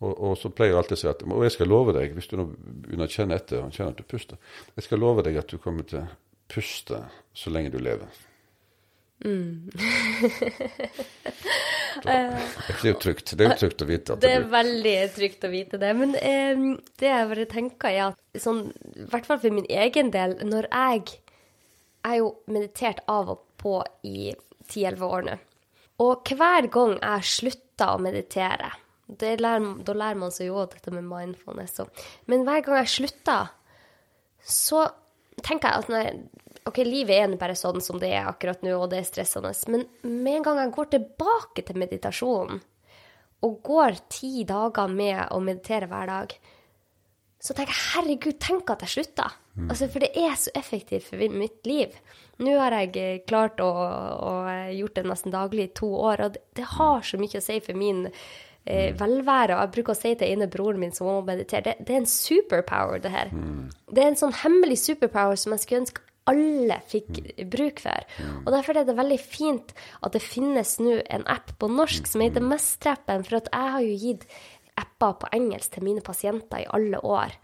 [0.00, 2.30] Og, og så pleier jeg alltid å si at og jeg skal love deg, hvis
[2.30, 5.36] du nå begynner å kjenne etter og kjenner at du puster Jeg skal love deg
[5.36, 6.08] at du kommer til å
[6.50, 7.02] puste
[7.36, 8.08] så lenge du lever.
[9.20, 9.68] Mm.
[12.04, 13.34] det er jo trygt.
[13.36, 15.92] Det er jo trygt å vite at Det er veldig trygt å vite det.
[16.00, 16.56] Men eh,
[17.02, 20.64] det jeg bare tenker, er at sånn, i hvert fall for min egen del, når
[20.72, 21.20] jeg
[22.00, 23.78] Jeg har jo meditert av og på
[24.08, 24.30] i
[24.70, 25.38] 10-11 år nå.
[26.00, 28.70] Og hver gang jeg slutter å meditere
[29.18, 31.74] lærer, Da lærer man seg jo dette med mindfulness.
[31.76, 31.86] Så.
[32.26, 33.50] Men hver gang jeg slutter,
[34.40, 34.86] så
[35.42, 36.04] tenker jeg at nei,
[36.68, 39.52] OK, livet er bare sånn som det er akkurat nå, og det er stressende.
[39.72, 42.62] Men med en gang jeg går tilbake til meditasjonen,
[43.40, 46.34] og går ti dager med å meditere hver dag,
[47.40, 49.30] så tenker jeg herregud, tenk at jeg slutta.
[49.60, 49.70] Mm.
[49.70, 51.96] Altså, for det er så effektivt for mitt liv.
[52.40, 54.34] Nå har jeg klart å, å
[54.72, 57.58] gjort det nesten daglig i to år, og det, det har så mye å si
[57.64, 59.56] for min eh, velvære.
[59.56, 62.04] Og jeg bruker å si til ene broren min som må meditere, det, det, er
[62.04, 63.34] en superpower, det her.
[63.34, 63.66] Mm.
[63.90, 68.06] Det er en sånn hemmelig superpower som jeg skulle ønske alle fikk bruk for.
[68.44, 69.72] Og Derfor er det veldig fint
[70.04, 73.86] at det finnes nå en app på norsk som heter Mestreppen, for at jeg har
[73.86, 74.26] jo gitt
[74.80, 77.36] apper på engelsk til mine pasienter i alle år.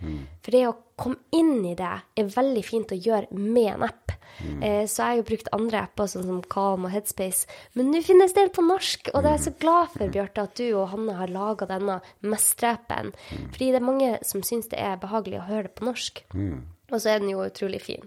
[0.43, 4.15] For det å komme inn i det er veldig fint å gjøre med en app.
[4.41, 4.63] Mm.
[4.63, 7.49] Eh, så jeg har jo brukt andre apper, sånn som Calm og Headspace.
[7.77, 10.57] Men nå finnes det på norsk, og det er jeg så glad for, Bjarte, at
[10.61, 13.13] du og Hanne har laga denne Mestreppen.
[13.31, 16.25] Fordi det er mange som syns det er behagelig å høre det på norsk.
[16.37, 16.65] Mm.
[16.87, 18.05] Og så er den jo utrolig fin.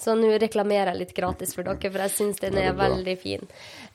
[0.00, 3.44] Så nå reklamerer jeg litt gratis for dere, for jeg syns den er veldig fin.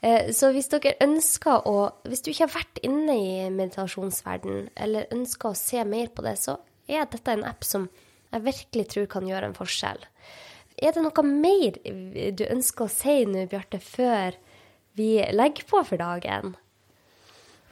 [0.00, 5.10] Eh, så hvis dere ønsker å Hvis du ikke har vært inne i meditasjonsverden, eller
[5.14, 6.58] ønsker å se mer på det, så
[6.88, 7.88] er dette en app som
[8.30, 10.00] jeg virkelig tror kan gjøre en forskjell.
[10.78, 11.78] Er det noe mer
[12.38, 14.36] du ønsker å si nå, Bjarte, før
[14.98, 16.54] vi legger på for dagen?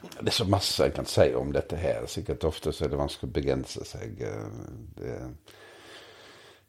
[0.01, 2.05] Det er så masse jeg kan si om dette her.
[2.11, 4.19] Sikkert ofte så er det vanskelig å begrense seg.
[4.21, 4.59] Eh,
[4.99, 5.15] det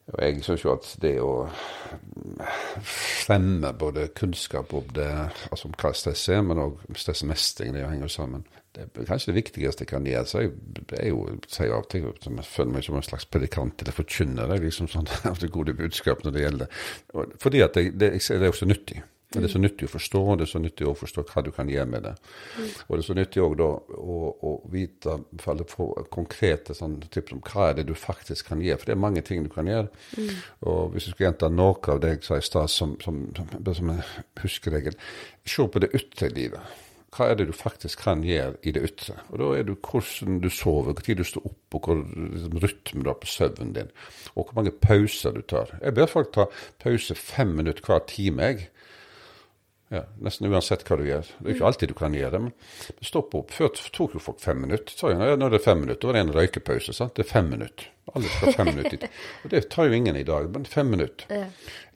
[0.09, 1.33] og jeg syns jo at det å
[3.27, 5.09] fremme både kunnskap om det,
[5.51, 8.47] altså om hva stress er, men òg stressmestring, det henger sammen.
[8.73, 10.29] Det er kanskje det viktigste jeg kan gjøre.
[10.29, 10.55] Så jeg,
[10.97, 14.57] er jo, sier av og til jeg føler meg som en slags predikant eller forkynner
[14.63, 16.83] liksom sånn, av det gode budskap når det gjelder.
[17.43, 19.03] Fordi at det, det, det er også nyttig.
[19.35, 21.51] Men det er så nyttig å forstå, det er så nyttig å forstå hva du
[21.53, 22.15] kan gjøre med det.
[22.57, 22.69] Mm.
[22.87, 23.69] Og det er så nyttig òg å,
[24.49, 28.81] å, vite, for få konkrete sånn, tips om hva er det du faktisk kan gjøre.
[28.81, 29.91] For det er mange ting du kan gjøre.
[30.17, 30.31] Mm.
[30.73, 33.93] Og hvis du skulle gjenta noe av det jeg sa i stad som, som, som,
[33.93, 34.01] en
[34.41, 34.97] huskeregel,
[35.45, 36.81] se på det ytre livet.
[37.13, 39.19] Hva er det du faktisk kan gjøre i det ytre?
[39.29, 42.59] Og Da er det hvordan du sover, hvor tid du står opp, og hvor liksom,
[42.65, 43.93] rytmen du har på søvnen din.
[44.35, 45.77] Og hvor mange pauser du tar.
[45.85, 46.49] Jeg ber folk ta
[46.81, 48.43] pause fem minutter hver time.
[48.43, 48.69] jeg
[49.89, 51.29] ja, Nesten uansett hva du gjør.
[51.39, 52.41] Det er ikke alltid du kan gjøre det.
[52.45, 53.53] Men stopp opp.
[53.57, 54.93] Før tok jo folk fem minutter.
[54.93, 56.93] Så, er når det er fem minutter, var det en røykepause.
[56.93, 57.15] sant?
[57.17, 57.87] Det er fem minutter.
[58.13, 59.07] Alle skal ha fem minutter.
[59.45, 61.33] Og det tar jo ingen i dag, men fem minutter.
[61.33, 61.47] Ja.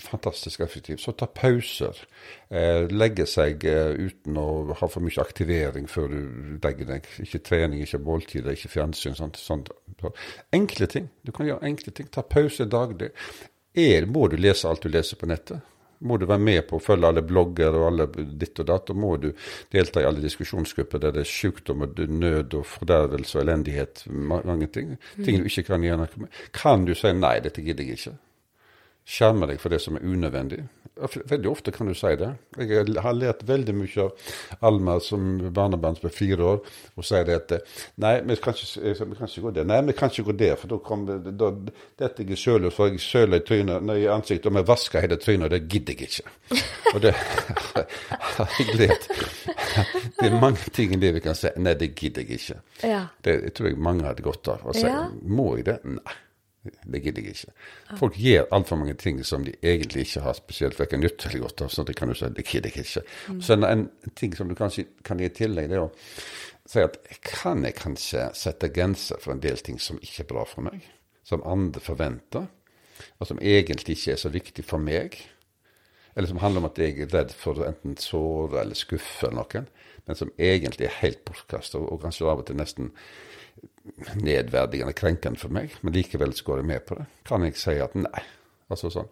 [0.06, 1.02] Fantastisk effektivt.
[1.04, 2.00] Så ta pauser.
[2.48, 6.20] Eh, legge seg eh, uten å ha for mye aktivering før du
[6.64, 7.10] legger deg.
[7.26, 9.18] Ikke trening, ikke måltider, ikke fjernsyn.
[9.20, 9.40] Sant?
[9.40, 9.68] sånt.
[10.52, 11.12] Enkle ting.
[11.28, 12.08] Du kan gjøre enkle ting.
[12.08, 13.12] Ta pause daglig.
[13.76, 15.60] Er, må du lese alt du leser på nettet?
[16.02, 18.92] Må du være med på å følge alle blogger og alle ditt og datt.
[18.92, 19.30] Og må du
[19.72, 24.04] delta i alle diskusjonsgrupper der det er sykdom og nød og fordervelse og elendighet.
[24.10, 24.96] Mange ting.
[25.22, 26.10] Ting du ikke kan gjøre.
[26.56, 28.18] Kan du si nei, dette gidder jeg ikke?
[29.08, 30.62] Skjerme deg for det som er unødvendig.
[31.02, 32.28] Veldig ofte kan du si det.
[32.60, 36.58] Jeg har lært veldig mye av Alma som barnebarn er fire år,
[36.94, 37.54] og sier det at
[38.02, 39.66] Nei, vi kan ikke, vi kan ikke gå der.
[39.66, 41.48] Nei, vi kan ikke gå der, for da kommer da
[41.98, 45.18] detter jeg sjøl og for jeg søler i trynet, i ansiktet, og vi vasker hele
[45.22, 46.62] trynet, og det gidder jeg ikke.
[46.92, 47.14] Og det
[48.36, 49.08] har jeg lært.
[50.22, 52.58] Det er mange ting i livet vi kan si Nei, det gidder jeg ikke.
[52.84, 53.06] Ja.
[53.24, 54.84] Det jeg tror jeg mange hadde godt av å si.
[54.84, 55.06] Ja.
[55.24, 55.78] Må jeg det?
[55.88, 56.18] Nei.
[56.62, 57.52] Det gidder jeg ikke.
[57.98, 61.64] Folk gjør altfor mange ting som de egentlig ikke har spesielt verken nytt eller godt
[61.64, 61.72] av.
[61.74, 63.02] Så det kan du si, det gidder jeg ikke.
[63.28, 63.40] Mm.
[63.42, 63.84] Så en, en,
[64.18, 65.90] ting som du kanskje kan gi i tillegg, det er å
[66.70, 70.46] si at kan jeg kanskje sette grenser for en del ting som ikke er bra
[70.46, 70.86] for meg?
[71.26, 72.46] Som andre forventer,
[73.18, 75.18] og som egentlig ikke er så viktig for meg?
[76.14, 79.66] Eller som handler om at jeg er redd for å enten såre eller skuffe noen,
[80.06, 82.90] men som egentlig er helt bortkasta, og kanskje av og til nesten
[84.14, 87.06] nedverdigende, krenkende for meg, men likevel så går jeg med på det.
[87.28, 88.24] Kan jeg si at nei?
[88.72, 89.10] Altså sånn.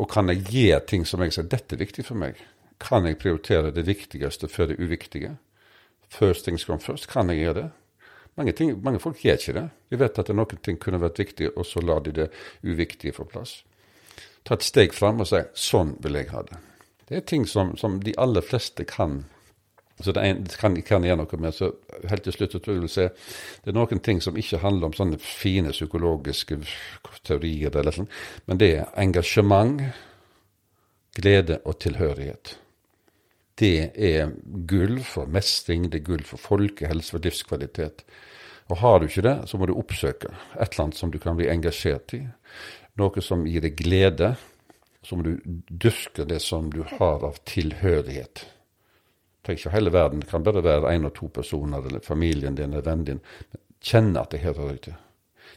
[0.00, 2.38] Og kan jeg gi ting som jeg sier dette er viktig for meg?
[2.82, 5.36] Kan jeg prioritere det viktigste før det uviktige?
[6.12, 7.08] First things come first.
[7.08, 7.68] Kan jeg gjøre det?
[8.34, 9.66] Mange, ting, mange folk gjør ikke det.
[9.92, 12.30] De vet at noen ting kunne vært viktig, og så lar de det
[12.64, 13.58] uviktige få plass.
[14.42, 16.58] Ta et steg fram og si 'sånn vil jeg ha det'.
[17.08, 19.24] Det er ting som, som de aller fleste kan
[20.02, 21.54] så det, en, kan, kan gjøre noe med.
[21.54, 21.70] Så
[22.10, 23.08] helt til slutt tror jeg vil se
[23.62, 26.58] det er noen ting som ikke handler om sånne fine psykologiske
[27.26, 28.10] teorier, eller sånn,
[28.50, 29.82] men det er engasjement,
[31.12, 32.56] glede og tilhørighet.
[33.60, 34.30] Det er
[34.68, 38.06] gull for mestring, det er gull for folkehelse, for livskvalitet.
[38.72, 41.36] Og har du ikke det, så må du oppsøke et eller annet som du kan
[41.36, 42.22] bli engasjert i.
[42.96, 44.32] Noe som gir deg glede.
[45.04, 48.46] Så må du dyrke det som du har av tilhørighet
[49.42, 52.72] trenger ikke hele verden, det kan bare være én og to personer, eller familien din
[52.72, 53.22] eller vennen din.
[53.82, 54.94] Kjenne at det hører til.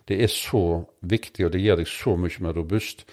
[0.05, 3.05] Det er så viktig, og det gjør deg så mye mer robust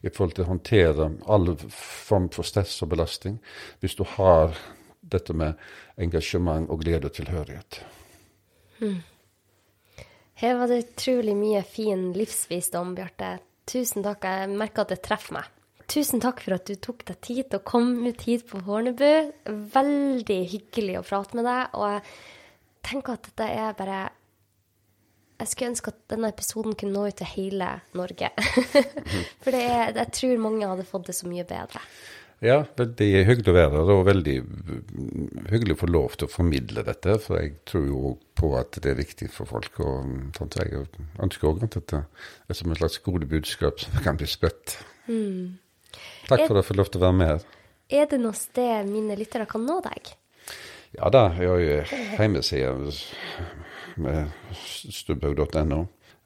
[0.00, 3.36] i forhold til å håndtere all form for stress og belastning,
[3.80, 4.56] hvis du har
[5.00, 5.58] dette med
[6.00, 7.82] engasjement og glede og tilhørighet.
[8.78, 9.00] Hmm.
[10.38, 13.38] Her var det utrolig mye fin livsvisdom, Bjarte.
[13.68, 14.24] Tusen takk.
[14.24, 15.48] Jeg merker at det treffer meg.
[15.88, 19.30] Tusen takk for at du tok deg tid til å komme ut hit på Hornebu.
[19.72, 21.76] Veldig hyggelig å prate med deg.
[21.78, 22.02] Og jeg
[22.90, 24.00] tenker at dette er bare
[25.38, 28.28] Jeg skulle ønske at denne episoden kunne nå ut til hele Norge.
[29.44, 31.80] for er, jeg tror mange hadde fått det så mye bedre.
[32.44, 34.34] Ja, veldig hyggelig å være her, og veldig
[35.50, 37.16] hyggelig å få lov til å formidle dette.
[37.22, 39.80] For jeg tror jo på at det er viktig for folk.
[39.80, 40.84] Og sånn, så jeg
[41.24, 44.76] ønsker òg at dette er som et slags gode budskap som kan bli spredt.
[45.08, 45.56] Mm.
[46.28, 47.46] Takk for at jeg fikk lov til å være med.
[47.88, 50.12] Er det noe sted mine lyttere kan nå deg?
[50.96, 51.78] Ja da, jeg har jo
[52.18, 52.72] hjemmeside
[54.00, 55.82] med stubbhaug.no,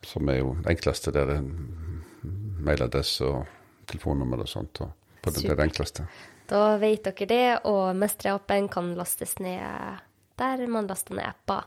[0.06, 1.14] som er jo det enkleste.
[1.14, 1.42] Der er
[2.62, 3.56] mailadresse og
[3.90, 4.82] telefonnummer og sånt.
[4.84, 6.06] Og på det, det, er det enkleste.
[6.50, 9.62] Da vet dere det, og Mestre-appen kan lastes ned
[10.38, 11.66] der man laster ned apper.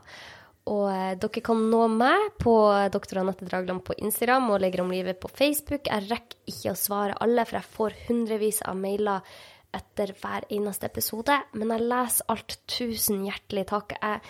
[0.66, 2.54] Og eh, dere kan nå meg på
[2.94, 3.20] Dr.
[3.22, 5.86] Anette Dragland på Instagram og Leger om livet på Facebook.
[5.86, 9.36] Jeg rekker ikke å svare alle, for jeg får hundrevis av mailer
[9.76, 11.38] etter hver eneste episode.
[11.54, 12.58] Men jeg leser alt.
[12.66, 13.94] Tusen hjertelig takk.
[14.00, 14.22] Jeg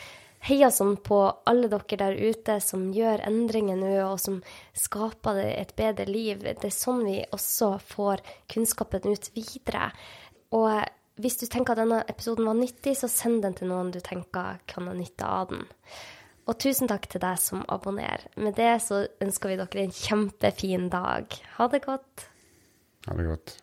[0.46, 4.42] heier sånn på alle dere der ute som gjør endringer nå, og som
[4.76, 6.44] skaper et bedre liv.
[6.44, 8.22] Det er sånn vi også får
[8.52, 9.88] kunnskapen ut videre.
[10.56, 10.84] Og
[11.22, 14.60] hvis du tenker at denne episoden var nyttig, så send den til noen du tenker
[14.68, 15.64] kan ha nytte av den.
[16.46, 18.28] Og tusen takk til deg som abonnerer.
[18.38, 21.38] Med det så ønsker vi dere en kjempefin dag.
[21.58, 22.28] Ha det godt.
[23.08, 23.56] Ha det godt.